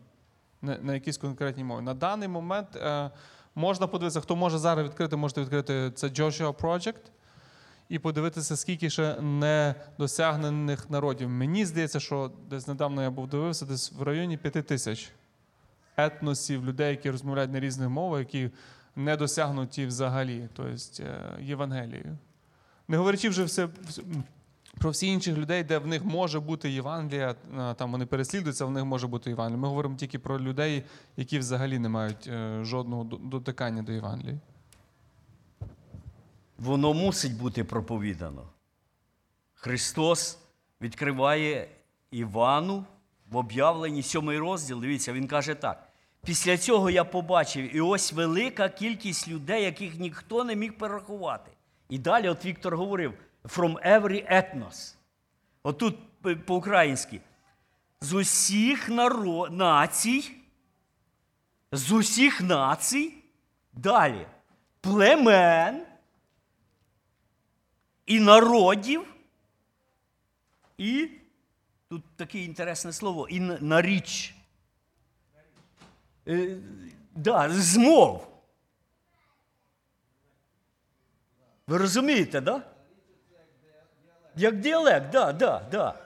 на, 0.63 0.79
на 0.79 0.95
якійсь 0.95 1.19
конкретній 1.19 1.65
мові. 1.65 1.83
На 1.83 1.95
даний 1.95 2.29
момент 2.29 2.77
е, 2.77 3.11
можна 3.55 3.87
подивитися, 3.87 4.21
хто 4.21 4.37
може 4.37 4.59
зараз 4.59 4.87
відкрити, 4.87 5.17
можете 5.17 5.41
відкрити 5.41 5.93
це 5.95 6.07
Joshua 6.07 6.53
Project 6.53 7.11
і 7.91 7.99
подивитися, 7.99 8.57
скільки 8.57 8.91
ще 8.91 9.21
недосягнених 9.21 10.91
народів. 10.91 11.29
Мені 11.29 11.67
здається, 11.67 12.01
що 12.01 12.33
десь 12.51 12.69
недавно 12.69 13.03
я 13.03 13.11
був 13.11 13.29
дивився, 13.29 13.67
десь 13.67 13.93
в 13.93 14.03
районі 14.03 14.37
п'яти 14.37 14.63
тисяч 14.63 15.11
етносів, 15.97 16.65
людей, 16.65 16.91
які 16.91 17.11
розмовляють 17.11 17.53
на 17.53 17.61
різних 17.61 17.89
мовах, 17.89 18.21
які 18.21 18.51
не 18.97 19.17
досягнуті 19.17 19.87
взагалі, 19.87 20.49
тобто 20.53 21.03
е, 21.03 21.37
Євангелією. 21.41 22.19
Не 22.89 22.97
говорячи 22.97 23.29
вже 23.29 23.45
все. 23.45 23.69
Про 24.79 24.91
всі 24.91 25.07
інших 25.07 25.37
людей, 25.37 25.65
де 25.65 25.79
в 25.79 25.87
них 25.87 26.05
може 26.05 26.41
бути 26.41 26.71
Євангелія, 26.71 27.35
там 27.77 27.93
вони 27.93 28.07
переслідуються, 28.07 28.65
в 28.65 28.71
них 28.71 28.85
може 28.85 29.07
бути 29.07 29.31
Євангелія. 29.31 29.63
Ми 29.63 29.69
говоримо 29.69 29.97
тільки 29.97 30.19
про 30.19 30.41
людей, 30.41 30.85
які 31.17 31.39
взагалі 31.39 31.79
не 31.79 31.89
мають 31.89 32.27
е, 32.27 32.65
жодного 32.65 33.05
дотикання 33.05 33.83
до 33.83 33.93
Євангелії. 33.93 34.39
Воно 36.61 36.95
мусить 36.95 37.37
бути 37.37 37.65
проповідано. 37.65 38.49
Христос 39.55 40.39
відкриває 40.81 41.69
Івану 42.11 42.85
в 43.31 43.37
об'явленні 43.37 44.03
сьомий 44.03 44.39
розділ. 44.39 44.81
Дивіться, 44.81 45.13
він 45.13 45.27
каже 45.27 45.55
так. 45.55 45.89
Після 46.25 46.59
цього 46.59 46.91
я 46.91 47.05
побачив, 47.05 47.77
і 47.77 47.81
ось 47.81 48.13
велика 48.13 48.69
кількість 48.69 49.29
людей, 49.29 49.63
яких 49.65 49.99
ніхто 49.99 50.45
не 50.45 50.57
міг 50.57 50.79
перерахувати. 50.79 51.51
І 51.89 51.99
далі, 51.99 52.29
от 52.29 52.45
Віктор 52.45 52.77
говорив, 52.77 53.15
from 53.45 53.89
every 53.89 54.33
ethnos. 54.33 54.95
Отут 55.63 55.97
по-українськи. 56.47 57.21
З 58.01 58.13
усіх 58.13 58.89
наро... 58.89 59.49
націй, 59.51 60.31
з 61.73 61.93
усіх 61.93 62.41
націй, 62.41 63.15
далі, 63.73 64.27
племен, 64.81 65.83
і 68.07 68.21
народів, 68.21 69.15
і 70.79 71.09
тут 71.89 72.03
таке 72.17 72.39
інтересне 72.39 72.93
слово, 72.93 73.29
і 73.29 73.41
на- 73.41 73.59
наріч. 73.61 74.35
Е, 76.29 76.57
да, 77.15 77.51
змов. 77.51 78.27
Ви 81.67 81.79
розумієте, 81.79 82.41
да? 82.41 82.63
Як 84.37 84.61
діалект, 84.61 85.11
да, 85.11 85.33
да, 85.33 85.67
да. 85.71 85.99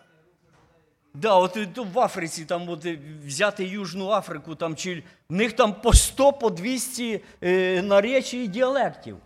Да, 1.15 1.35
от 1.35 1.77
в 1.79 2.01
Африці, 2.01 2.45
там 2.45 2.69
от 2.69 2.87
взяти 3.27 3.65
Южну 3.65 4.11
Африку, 4.11 4.55
там, 4.55 4.77
чи, 4.77 5.03
в 5.29 5.33
них 5.33 5.53
там 5.53 5.75
по 5.81 5.93
100, 5.93 6.33
по 6.33 6.51
200 6.51 7.25
е, 7.43 7.83
наречій 7.83 8.45
і 8.45 8.49
діалектів. 8.49 9.19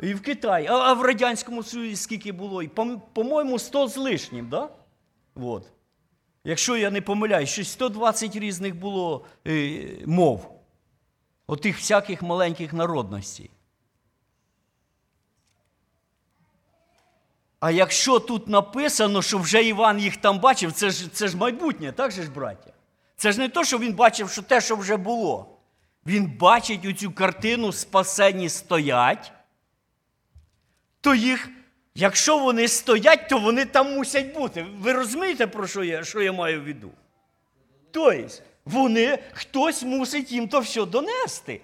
І 0.00 0.14
в 0.14 0.22
Китаї. 0.22 0.66
А, 0.66 0.92
в 0.92 1.02
Радянському 1.02 1.62
Союзі 1.62 1.96
скільки 1.96 2.32
було? 2.32 2.62
І, 2.62 2.68
по- 2.68 3.00
По-моєму, 3.12 3.58
100 3.58 3.88
з 3.88 3.96
лишнім, 3.96 4.48
да? 4.48 4.68
От. 5.34 5.66
Якщо 6.44 6.76
я 6.76 6.90
не 6.90 7.00
помиляюсь, 7.00 7.50
щось 7.50 7.70
120 7.70 8.36
різних 8.36 8.76
було 8.76 9.24
е, 9.46 9.88
мов. 10.06 10.52
Отих 11.46 11.76
всяких 11.78 12.22
маленьких 12.22 12.72
народностей. 12.72 13.50
А 17.60 17.70
якщо 17.70 18.18
тут 18.20 18.48
написано, 18.48 19.22
що 19.22 19.38
вже 19.38 19.64
Іван 19.64 19.98
їх 19.98 20.16
там 20.16 20.38
бачив, 20.38 20.72
це 20.72 20.90
ж, 20.90 21.08
це 21.12 21.28
ж 21.28 21.36
майбутнє, 21.36 21.92
так 21.92 22.10
же 22.10 22.22
ж, 22.22 22.30
браття? 22.30 22.72
Це 23.16 23.32
ж 23.32 23.38
не 23.38 23.48
то, 23.48 23.64
що 23.64 23.78
він 23.78 23.92
бачив, 23.94 24.30
що 24.30 24.42
те, 24.42 24.60
що 24.60 24.76
вже 24.76 24.96
було. 24.96 25.58
Він 26.06 26.26
бачить 26.38 26.84
оцю 26.84 27.12
картину, 27.12 27.72
спасені 27.72 28.48
стоять, 28.48 29.32
то 31.00 31.14
їх, 31.14 31.48
якщо 31.94 32.38
вони 32.38 32.68
стоять, 32.68 33.28
то 33.28 33.38
вони 33.38 33.64
там 33.64 33.94
мусять 33.94 34.34
бути. 34.34 34.66
Ви 34.78 34.92
розумієте, 34.92 35.46
про 35.46 35.66
що 35.66 35.84
я, 35.84 36.04
що 36.04 36.22
я 36.22 36.32
маю 36.32 36.60
в 36.60 36.64
виду? 36.64 36.90
Тобто, 37.90 38.28
вони, 38.64 39.18
хтось 39.32 39.82
мусить 39.82 40.32
їм 40.32 40.48
то 40.48 40.60
все 40.60 40.84
донести. 40.84 41.60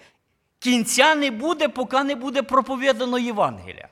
Кінця 0.59 1.15
не 1.15 1.31
буде, 1.31 1.69
поки 1.69 2.03
не 2.05 2.15
буде 2.15 2.43
проповідано 2.43 3.19
Євангелія. 3.19 3.89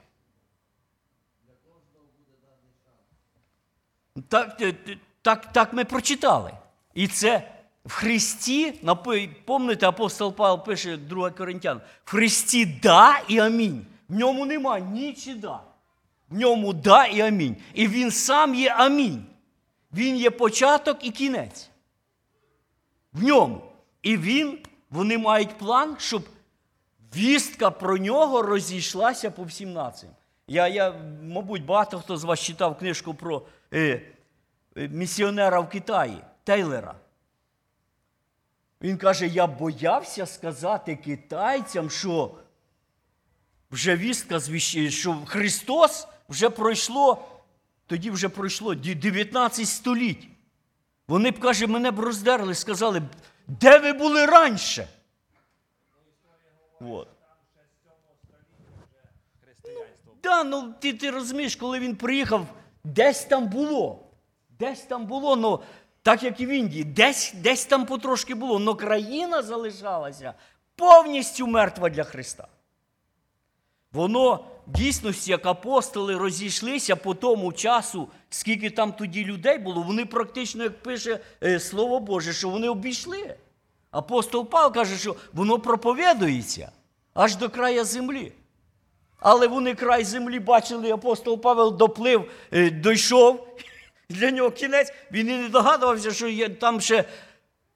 Так, 4.29 4.63
так, 5.23 5.53
так 5.53 5.73
ми 5.73 5.85
прочитали. 5.85 6.53
І 6.95 7.09
це 7.09 7.51
в 7.85 7.93
Христі, 7.93 8.73
пам'ятаєте, 9.45 9.89
апостол 9.89 10.35
Павло 10.35 10.59
пише 10.65 10.97
2 10.97 11.31
Коринтян, 11.31 11.81
в 12.05 12.11
Христі 12.11 12.67
да 12.67 13.21
і 13.29 13.39
амінь. 13.39 13.87
В 14.11 14.15
ньому 14.15 14.47
нема 14.47 14.81
ні 14.81 15.15
чи 15.15 15.35
да. 15.35 15.61
В 16.29 16.39
ньому 16.39 16.73
да 16.73 17.07
і 17.07 17.21
амінь. 17.21 17.57
І 17.75 17.89
він 17.89 18.11
сам 18.11 18.55
є 18.55 18.71
амінь. 18.71 19.27
Він 19.93 20.17
є 20.17 20.31
початок 20.31 21.05
і 21.05 21.11
кінець. 21.11 21.71
В 23.13 23.23
ньому. 23.23 23.63
І 24.03 24.17
він, 24.17 24.59
вони 24.91 25.19
мають 25.19 25.59
план, 25.59 25.97
щоб 25.99 26.23
вістка 27.17 27.71
про 27.71 27.99
нього 27.99 28.43
розійшлася 28.43 29.31
по 29.31 29.45
всім 29.45 29.73
націям. 29.73 30.15
Я, 30.47 30.69
я, 30.69 30.95
мабуть, 31.23 31.65
багато 31.65 31.99
хто 31.99 32.17
з 32.17 32.25
вас 32.25 32.41
читав 32.41 32.79
книжку 32.79 33.15
про 33.15 33.43
е, 33.73 34.03
е, 34.77 34.89
місіонера 34.89 35.61
в 35.61 35.69
Китаї 35.69 36.19
Тейлера. 36.45 36.95
Він 38.83 38.97
каже: 38.99 39.27
я 39.27 39.47
боявся 39.47 40.27
сказати 40.27 40.97
китайцям, 40.97 41.91
що 41.91 42.35
вже 43.71 43.97
вістка 43.97 44.41
що 44.91 45.23
Христос 45.27 46.09
вже 46.29 46.51
пройшло, 46.51 47.29
тоді 47.87 48.11
вже 48.11 48.29
пройшло 48.29 48.75
19 48.75 49.69
століть. 49.69 50.29
Вони 51.09 51.31
б, 51.31 51.41
каже, 51.41 51.67
мене 51.67 51.91
б 51.91 52.01
роздерли, 52.01 52.55
сказали, 52.55 53.03
де 53.47 53.79
ви 53.79 53.93
були 53.93 54.27
раніше? 54.27 54.89
От. 56.81 57.09
Да, 60.23 60.45
ну 60.45 60.75
ти, 60.81 60.93
ти 60.93 61.11
розумієш, 61.11 61.57
коли 61.57 61.79
він 61.79 61.97
приїхав, 61.97 62.47
десь 62.85 63.25
там 63.25 63.47
було. 63.47 64.07
Десь 64.59 64.81
там 64.81 65.07
було, 65.07 65.37
ну, 65.37 65.61
так 66.03 66.23
як 66.23 66.41
і 66.41 66.47
в 66.47 66.49
Індії, 66.49 66.85
десь, 66.85 67.35
десь 67.37 67.65
там 67.65 67.87
потрошки 67.87 68.35
було, 68.35 68.57
але 68.57 68.75
країна 68.75 69.43
залишалася 69.43 70.35
повністю 70.77 71.47
мертва 71.47 71.91
для 71.91 72.05
Христа. 72.05 72.49
Воно 73.93 74.45
дійсності, 74.67 75.31
як 75.31 75.47
апостоли 75.47 76.17
розійшлися 76.17 76.97
по 76.97 77.15
тому 77.15 77.53
часу, 77.53 78.09
скільки 78.31 78.71
там 78.71 78.93
тоді 78.93 79.25
людей 79.25 79.59
було, 79.59 79.83
вони 79.83 80.05
практично, 80.05 80.65
як 80.65 80.83
пише 80.83 81.21
е, 81.43 81.61
Слово 81.61 82.01
Боже, 82.01 82.33
що 82.33 82.49
вони 82.49 82.69
обійшли. 82.69 83.35
Апостол 83.91 84.49
Павло 84.49 84.71
каже, 84.71 84.99
що 84.99 85.17
воно 85.33 85.59
проповідується 85.59 86.73
аж 87.15 87.37
до 87.37 87.51
края 87.51 87.85
землі. 87.85 88.33
Але 89.19 89.47
вони 89.47 89.75
край 89.75 90.05
землі 90.05 90.39
бачили, 90.39 90.91
апостол 90.91 91.41
Павел 91.41 91.77
доплив, 91.77 92.31
е, 92.53 92.71
дійшов. 92.71 93.47
Для 94.11 94.31
нього 94.31 94.51
кінець. 94.51 94.93
Він 95.13 95.29
і 95.29 95.37
не 95.37 95.49
догадувався, 95.49 96.11
що 96.11 96.29
є 96.29 96.49
там 96.49 96.81
ще 96.81 97.05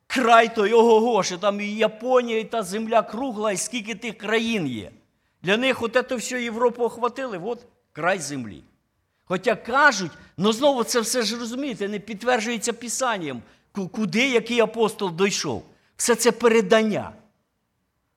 край 0.07 0.55
той 0.55 0.73
ого, 0.73 1.23
що 1.23 1.39
там 1.39 1.61
і 1.61 1.75
Японія, 1.75 2.39
і 2.39 2.45
та 2.45 2.63
земля 2.63 3.03
кругла, 3.03 3.53
і 3.53 3.57
скільки 3.57 3.95
тих 3.95 4.19
країн 4.19 4.67
є. 4.67 4.91
Для 5.45 5.57
них 5.57 5.83
от 5.83 6.07
це 6.09 6.17
все 6.17 6.43
Європу 6.43 6.85
охватили, 6.85 7.41
от 7.45 7.67
край 7.93 8.19
землі. 8.19 8.63
Хоча 9.25 9.57
кажуть, 9.57 10.13
ну 10.37 10.53
знову 10.53 10.85
це 10.85 11.01
все 11.01 11.23
ж 11.23 11.39
розумієте, 11.39 11.89
не 11.89 11.99
підтверджується 11.99 12.73
Писанням, 12.73 13.43
куди 13.93 14.29
який 14.29 14.61
апостол 14.61 15.13
дійшов. 15.17 15.65
Все 15.97 16.15
це 16.15 16.33
передання. 16.33 17.13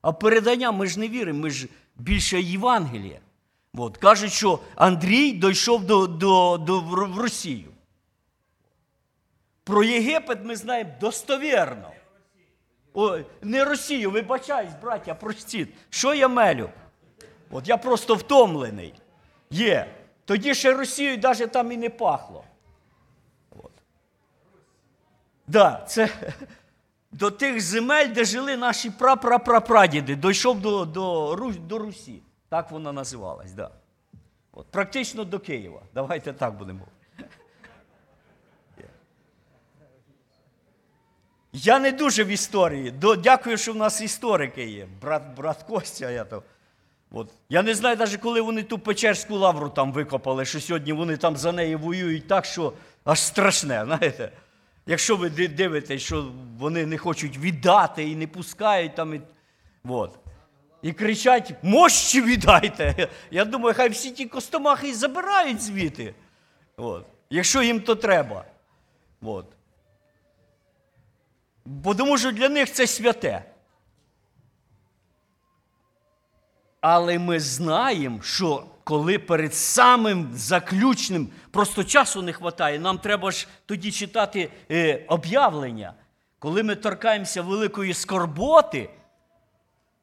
А 0.01 0.13
передання 0.13 0.71
ми 0.71 0.87
ж 0.87 0.99
не 0.99 1.07
віримо, 1.07 1.39
ми 1.39 1.49
ж 1.49 1.67
більше 1.95 2.41
Євангелія. 2.41 3.19
От, 3.73 3.97
кажуть, 3.97 4.33
що 4.33 4.59
Андрій 4.75 5.31
дійшов 5.31 5.85
до, 5.85 6.07
до, 6.07 6.57
до, 6.57 6.79
в 6.79 7.19
Росію. 7.19 7.71
Про 9.63 9.83
Єгипет 9.83 10.39
ми 10.43 10.55
знаємо 10.55 10.89
достовірно. 11.01 11.91
Ой, 12.93 13.25
не 13.41 13.65
Росію, 13.65 14.11
вибачаюсь, 14.11 14.73
браття, 14.81 15.15
простіть. 15.15 15.69
Що 15.89 16.13
я 16.13 16.27
мелю? 16.27 16.69
От 17.51 17.67
я 17.67 17.77
просто 17.77 18.15
втомлений. 18.15 18.93
Є. 19.49 19.93
Тоді 20.25 20.55
ще 20.55 20.73
Росією 20.73 21.17
навіть 21.17 21.51
там 21.51 21.71
і 21.71 21.77
не 21.77 21.89
пахло. 21.89 22.43
От. 23.51 23.71
Да, 25.47 25.85
це 25.87 26.09
до 27.11 27.31
тих 27.31 27.61
земель, 27.61 28.07
де 28.07 28.25
жили 28.25 28.57
наші 28.57 28.89
прапрапрапрадіди, 28.89 30.15
дійшов 30.15 30.61
до, 30.61 30.85
до, 30.85 31.35
до 31.59 31.77
Русі. 31.77 32.21
Так 32.49 32.71
вона 32.71 32.91
називалась, 32.91 33.51
да. 33.51 33.71
От, 34.51 34.67
практично 34.67 35.23
до 35.23 35.39
Києва. 35.39 35.81
Давайте 35.93 36.33
так 36.33 36.53
будемо. 36.53 36.85
Я 41.53 41.79
не 41.79 41.91
дуже 41.91 42.23
в 42.23 42.27
історії. 42.27 42.93
Дякую, 43.23 43.57
що 43.57 43.73
в 43.73 43.75
нас 43.75 44.01
історики 44.01 44.69
є. 44.69 44.87
Брат, 45.01 45.23
брат 45.37 45.63
Костя. 45.63 46.09
Я, 46.09 46.25
то, 46.25 46.43
от. 47.11 47.29
я 47.49 47.63
не 47.63 47.75
знаю, 47.75 47.97
навіть 47.97 48.17
коли 48.17 48.41
вони 48.41 48.63
ту 48.63 48.79
Печерську 48.79 49.35
лавру 49.35 49.69
там 49.69 49.91
викопали, 49.91 50.45
що 50.45 50.61
сьогодні 50.61 50.93
вони 50.93 51.17
там 51.17 51.37
за 51.37 51.51
неї 51.51 51.75
воюють 51.75 52.27
так, 52.27 52.45
що 52.45 52.73
аж 53.03 53.19
страшне. 53.19 53.83
знаєте. 53.85 54.31
Якщо 54.85 55.15
ви 55.15 55.29
дивитесь, 55.29 56.01
що 56.01 56.31
вони 56.57 56.85
не 56.85 56.97
хочуть 56.97 57.37
віддати 57.37 58.09
і 58.09 58.15
не 58.15 58.27
пускають 58.27 58.95
там. 58.95 59.13
І, 59.13 59.21
от. 59.83 60.19
і 60.81 60.93
кричать: 60.93 61.53
мощі 61.61 62.21
віддайте. 62.21 63.07
Я 63.31 63.45
думаю, 63.45 63.75
хай 63.75 63.89
всі 63.89 64.11
ті 64.11 64.25
костомахи 64.25 64.93
забирають 64.93 65.61
звідти. 65.61 66.15
От. 66.77 67.05
Якщо 67.29 67.61
їм 67.61 67.79
то 67.79 67.95
треба. 67.95 68.45
От. 69.21 69.45
Бо 71.65 71.95
тому 71.95 72.17
що 72.17 72.31
для 72.31 72.49
них 72.49 72.71
це 72.71 72.87
святе. 72.87 73.43
Але 76.81 77.19
ми 77.19 77.39
знаємо, 77.39 78.21
що 78.21 78.63
коли 78.83 79.19
перед 79.19 79.55
самим 79.55 80.29
заключним 80.33 81.29
просто 81.51 81.83
часу 81.83 82.21
не 82.21 82.31
вистачає, 82.31 82.79
нам 82.79 82.97
треба 82.97 83.31
ж 83.31 83.47
тоді 83.65 83.91
читати 83.91 84.51
е, 84.71 85.05
об'явлення. 85.07 85.93
Коли 86.39 86.63
ми 86.63 86.75
торкаємося 86.75 87.41
великої 87.41 87.93
скорботи, 87.93 88.89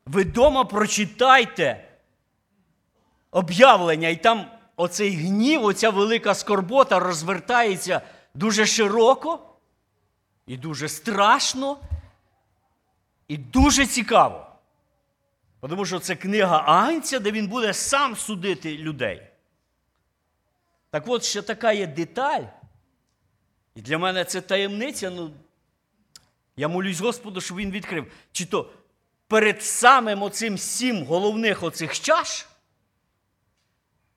ви 0.06 0.22
вдома 0.22 0.64
прочитайте 0.64 1.88
об'явлення, 3.30 4.08
і 4.08 4.16
там 4.16 4.44
оцей 4.76 5.16
гнів, 5.16 5.64
оця 5.64 5.90
велика 5.90 6.34
скорбота 6.34 6.98
розвертається 6.98 8.00
дуже 8.34 8.66
широко. 8.66 9.38
І 10.46 10.56
дуже 10.56 10.88
страшно, 10.88 11.78
і 13.28 13.36
дуже 13.36 13.86
цікаво. 13.86 14.53
Тому 15.68 15.86
що 15.86 15.98
це 15.98 16.16
книга 16.16 16.64
Агнця, 16.66 17.18
де 17.18 17.30
він 17.30 17.46
буде 17.46 17.74
сам 17.74 18.16
судити 18.16 18.78
людей. 18.78 19.22
Так 20.90 21.04
от 21.06 21.24
ще 21.24 21.42
така 21.42 21.72
є 21.72 21.86
деталь. 21.86 22.42
І 23.74 23.80
для 23.80 23.98
мене 23.98 24.24
це 24.24 24.40
таємниця. 24.40 25.10
Ну, 25.10 25.30
я 26.56 26.68
молюсь 26.68 27.00
Господу, 27.00 27.40
щоб 27.40 27.56
він 27.56 27.70
відкрив. 27.70 28.12
Чи 28.32 28.46
то 28.46 28.70
перед 29.26 29.62
самим 29.62 30.22
оцим 30.22 30.58
сім 30.58 31.04
головних 31.04 31.62
оцих 31.62 32.00
чаш, 32.00 32.46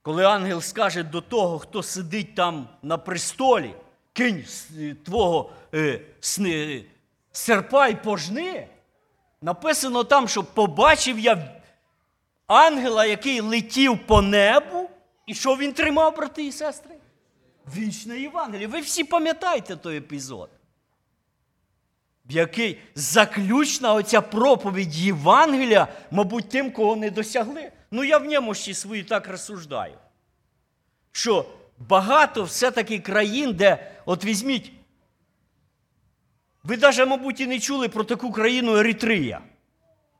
коли 0.01 0.25
ангел 0.25 0.61
скаже 0.61 1.03
до 1.03 1.21
того, 1.21 1.59
хто 1.59 1.83
сидить 1.83 2.35
там 2.35 2.69
на 2.81 2.97
престолі, 2.97 3.73
кинь 4.13 4.45
твого 5.05 5.53
е, 5.73 6.01
сни, 6.19 6.85
серпа 7.31 7.87
й 7.87 7.95
пожни, 7.95 8.67
написано 9.41 10.03
там, 10.03 10.27
що 10.27 10.43
побачив 10.43 11.19
я 11.19 11.61
ангела, 12.47 13.05
який 13.05 13.41
летів 13.41 13.99
по 14.07 14.21
небу, 14.21 14.89
і 15.25 15.35
що 15.35 15.55
він 15.55 15.73
тримав, 15.73 16.15
брати 16.15 16.47
і 16.47 16.51
сестри? 16.51 16.95
Вічне 17.75 18.19
Євангеліє. 18.19 18.67
Ви 18.67 18.81
всі 18.81 19.03
пам'ятаєте 19.03 19.75
той 19.75 19.97
епізод. 19.97 20.49
В 22.25 22.31
який 22.31 22.79
заключна 22.95 23.93
оця 23.93 24.21
проповідь 24.21 24.95
Євангелія, 24.95 25.87
мабуть, 26.11 26.49
тим, 26.49 26.71
кого 26.71 26.95
не 26.95 27.09
досягли. 27.09 27.71
Ну, 27.91 28.03
я 28.03 28.17
в 28.17 28.55
ще 28.55 28.73
свої 28.73 29.03
так 29.03 29.27
розсуждаю. 29.27 29.97
Що 31.11 31.45
багато 31.77 32.43
все-таки 32.43 32.99
країн, 32.99 33.53
де, 33.53 33.91
от 34.05 34.25
візьміть, 34.25 34.71
ви 36.67 36.77
навіть, 36.77 37.07
мабуть, 37.07 37.39
і 37.39 37.47
не 37.47 37.59
чули 37.59 37.89
про 37.89 38.03
таку 38.03 38.31
країну 38.31 38.77
Ерітрія. 38.77 39.41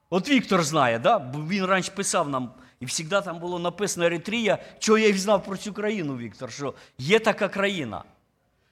От 0.10 0.30
Віктор 0.30 0.64
знає, 0.64 1.00
да? 1.00 1.20
бо 1.20 1.40
він 1.40 1.66
раніше 1.66 1.92
писав 1.92 2.30
нам, 2.30 2.52
і 2.80 2.88
завжди 2.88 3.22
там 3.22 3.40
було 3.40 3.60
написано 3.60 4.06
Ерітрія, 4.06 4.58
чого 4.80 4.98
я 4.98 5.08
й 5.08 5.14
знав 5.14 5.44
про 5.44 5.58
цю 5.58 5.74
країну, 5.74 6.18
Віктор, 6.18 6.52
що 6.52 6.74
є 6.98 7.20
така 7.20 7.50
країна. 7.50 8.04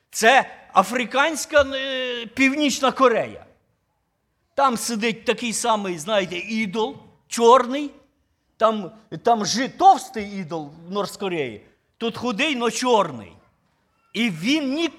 Це 0.10 0.50
африканська 0.74 1.62
е, 1.62 2.26
Північна 2.26 2.92
Корея. 2.92 3.46
Там 4.54 4.78
сидить 4.78 5.26
такий 5.26 5.54
самий, 5.54 5.98
знаєте, 5.98 6.38
ідол, 6.38 6.98
чорний. 7.28 7.92
Там, 8.58 8.92
там 9.24 9.46
жи, 9.46 9.68
товстий 9.68 10.40
ідол 10.40 10.72
в 10.88 10.92
Нордкореї, 10.92 11.62
тут 11.98 12.18
худий, 12.18 12.56
но 12.56 12.72
чорний. 12.72 13.32
І 14.14 14.30
він 14.30 14.74
ні 14.74 14.90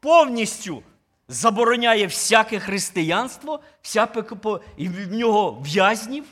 повністю 0.00 0.82
забороняє 1.28 2.06
всяке 2.06 2.58
християнство, 2.58 3.60
всяке, 3.82 4.24
і 4.76 4.88
в 4.88 5.12
нього 5.12 5.62
в'язнів, 5.64 6.24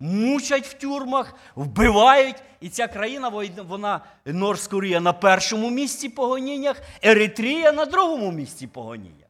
мучать 0.00 0.66
в 0.66 0.72
тюрмах, 0.72 1.34
вбивають. 1.54 2.36
І 2.60 2.68
ця 2.68 2.88
країна, 2.88 3.28
вона 3.68 4.00
Нордкорія 4.24 5.00
на 5.00 5.12
першому 5.12 5.70
місці 5.70 6.08
по 6.08 6.26
гоніннях, 6.26 6.76
Еритрія 7.02 7.72
на 7.72 7.84
другому 7.84 8.32
місці 8.32 8.66
по 8.66 8.82
гоніннях. 8.82 9.28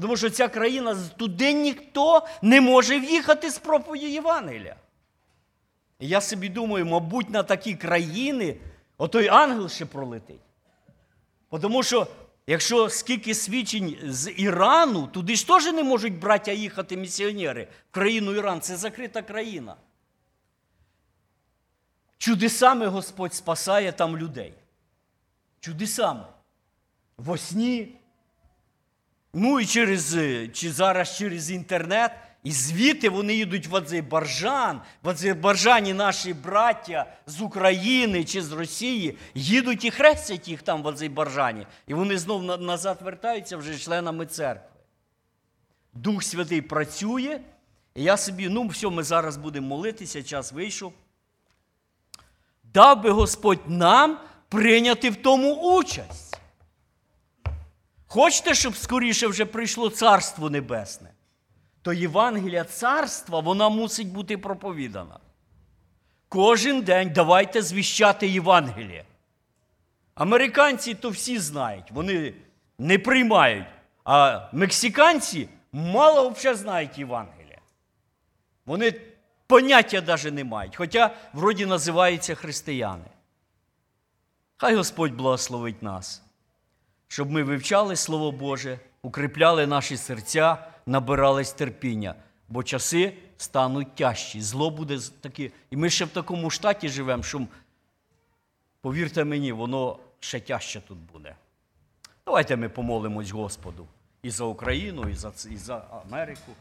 Тому 0.00 0.16
що 0.16 0.30
ця 0.30 0.48
країна 0.48 0.96
туди 1.16 1.52
ніхто 1.52 2.26
не 2.42 2.60
може 2.60 3.00
в'їхати 3.00 3.50
з 3.50 3.58
проповіді 3.58 4.10
Євангелія. 4.10 4.76
Я 6.00 6.20
собі 6.20 6.48
думаю, 6.48 6.86
мабуть, 6.86 7.30
на 7.30 7.42
такі 7.42 7.74
країни 7.74 8.56
отой 8.98 9.28
ангел 9.28 9.68
ще 9.68 9.86
пролетить. 9.86 10.40
Тому 11.60 11.82
що, 11.82 12.06
якщо 12.46 12.90
скільки 12.90 13.34
свідчень 13.34 13.98
з 14.04 14.30
Ірану, 14.30 15.06
туди 15.06 15.36
ж 15.36 15.46
теж 15.46 15.66
не 15.66 15.82
можуть 15.82 16.18
браття 16.18 16.52
їхати 16.52 16.96
місіонери 16.96 17.68
в 17.90 17.94
країну 17.94 18.34
Іран. 18.34 18.60
Це 18.60 18.76
закрита 18.76 19.22
країна. 19.22 19.76
Чудесами 22.18 22.86
Господь 22.86 23.34
спасає 23.34 23.92
там 23.92 24.18
людей. 24.18 24.54
Чудесами. 25.60 26.24
Во 27.16 27.38
сні. 27.38 28.00
Ну 29.34 29.60
і 29.60 29.66
через, 29.66 30.16
чи 30.52 30.72
зараз 30.72 31.16
через 31.16 31.50
інтернет. 31.50 32.23
І 32.44 32.52
звідти 32.52 33.08
вони 33.08 33.34
їдуть 33.34 33.66
в 33.66 33.76
Азербайджан. 33.76 34.80
В 35.02 35.08
Азербайджані 35.08 35.94
наші 35.94 36.34
браття 36.34 37.06
з 37.26 37.40
України 37.40 38.24
чи 38.24 38.42
з 38.42 38.52
Росії 38.52 39.18
їдуть 39.34 39.84
і 39.84 39.90
хрестять 39.90 40.48
їх 40.48 40.62
там 40.62 40.82
в 40.82 40.88
Азербайджані. 40.88 41.66
І 41.86 41.94
вони 41.94 42.18
знов 42.18 42.60
назад 42.60 42.98
вертаються 43.02 43.56
вже 43.56 43.78
членами 43.78 44.26
церкви. 44.26 44.68
Дух 45.92 46.22
Святий 46.22 46.62
працює. 46.62 47.40
І 47.94 48.02
я 48.02 48.16
собі, 48.16 48.48
ну, 48.48 48.68
все, 48.68 48.88
ми 48.88 49.02
зараз 49.02 49.36
будемо 49.36 49.66
молитися, 49.66 50.22
час 50.22 50.52
вийшов. 50.52 50.92
Дав 52.64 53.02
би 53.02 53.10
Господь 53.10 53.60
нам 53.66 54.18
прийняти 54.48 55.10
в 55.10 55.16
тому 55.16 55.54
участь. 55.54 56.38
Хочете, 58.06 58.54
щоб 58.54 58.76
скоріше 58.76 59.26
вже 59.26 59.44
прийшло 59.46 59.90
Царство 59.90 60.50
Небесне? 60.50 61.13
То 61.84 61.92
Євангелія 61.92 62.64
царства, 62.64 63.40
вона 63.40 63.68
мусить 63.68 64.08
бути 64.08 64.38
проповідана. 64.38 65.18
Кожен 66.28 66.82
день 66.82 67.12
давайте 67.14 67.62
звіщати 67.62 68.28
Євангеліє. 68.28 69.04
Американці 70.14 70.94
то 70.94 71.10
всі 71.10 71.38
знають, 71.38 71.90
вони 71.90 72.34
не 72.78 72.98
приймають. 72.98 73.66
А 74.04 74.40
мексиканці 74.52 75.48
мало 75.72 76.30
взагалі 76.30 76.58
знають 76.58 76.98
Євангелія. 76.98 77.58
Вони 78.66 78.94
поняття 79.46 80.00
навіть 80.00 80.34
не 80.34 80.44
мають, 80.44 80.76
хоча 80.76 81.10
вроді 81.32 81.66
називаються 81.66 82.34
християни. 82.34 83.04
Хай 84.56 84.76
Господь 84.76 85.12
благословить 85.12 85.82
нас 85.82 86.24
щоб 87.14 87.30
ми 87.30 87.42
вивчали 87.42 87.96
Слово 87.96 88.32
Боже, 88.32 88.78
укріпляли 89.02 89.66
наші 89.66 89.96
серця, 89.96 90.66
набирались 90.86 91.52
терпіння, 91.52 92.14
бо 92.48 92.62
часи 92.62 93.14
стануть 93.36 93.94
тяжчі. 93.94 94.40
Зло 94.40 94.70
буде 94.70 94.98
таке. 95.20 95.50
І 95.70 95.76
ми 95.76 95.90
ще 95.90 96.04
в 96.04 96.08
такому 96.08 96.50
штаті 96.50 96.88
живемо, 96.88 97.22
що, 97.22 97.46
повірте 98.80 99.24
мені, 99.24 99.52
воно 99.52 99.98
ще 100.20 100.40
тяжче 100.40 100.80
тут 100.80 100.98
буде. 100.98 101.36
Давайте 102.26 102.56
ми 102.56 102.68
помолимось 102.68 103.30
Господу 103.30 103.86
і 104.22 104.30
за 104.30 104.44
Україну, 104.44 105.08
і 105.08 105.14
за, 105.14 105.32
і 105.50 105.56
за 105.56 105.76
Америку. 105.76 106.52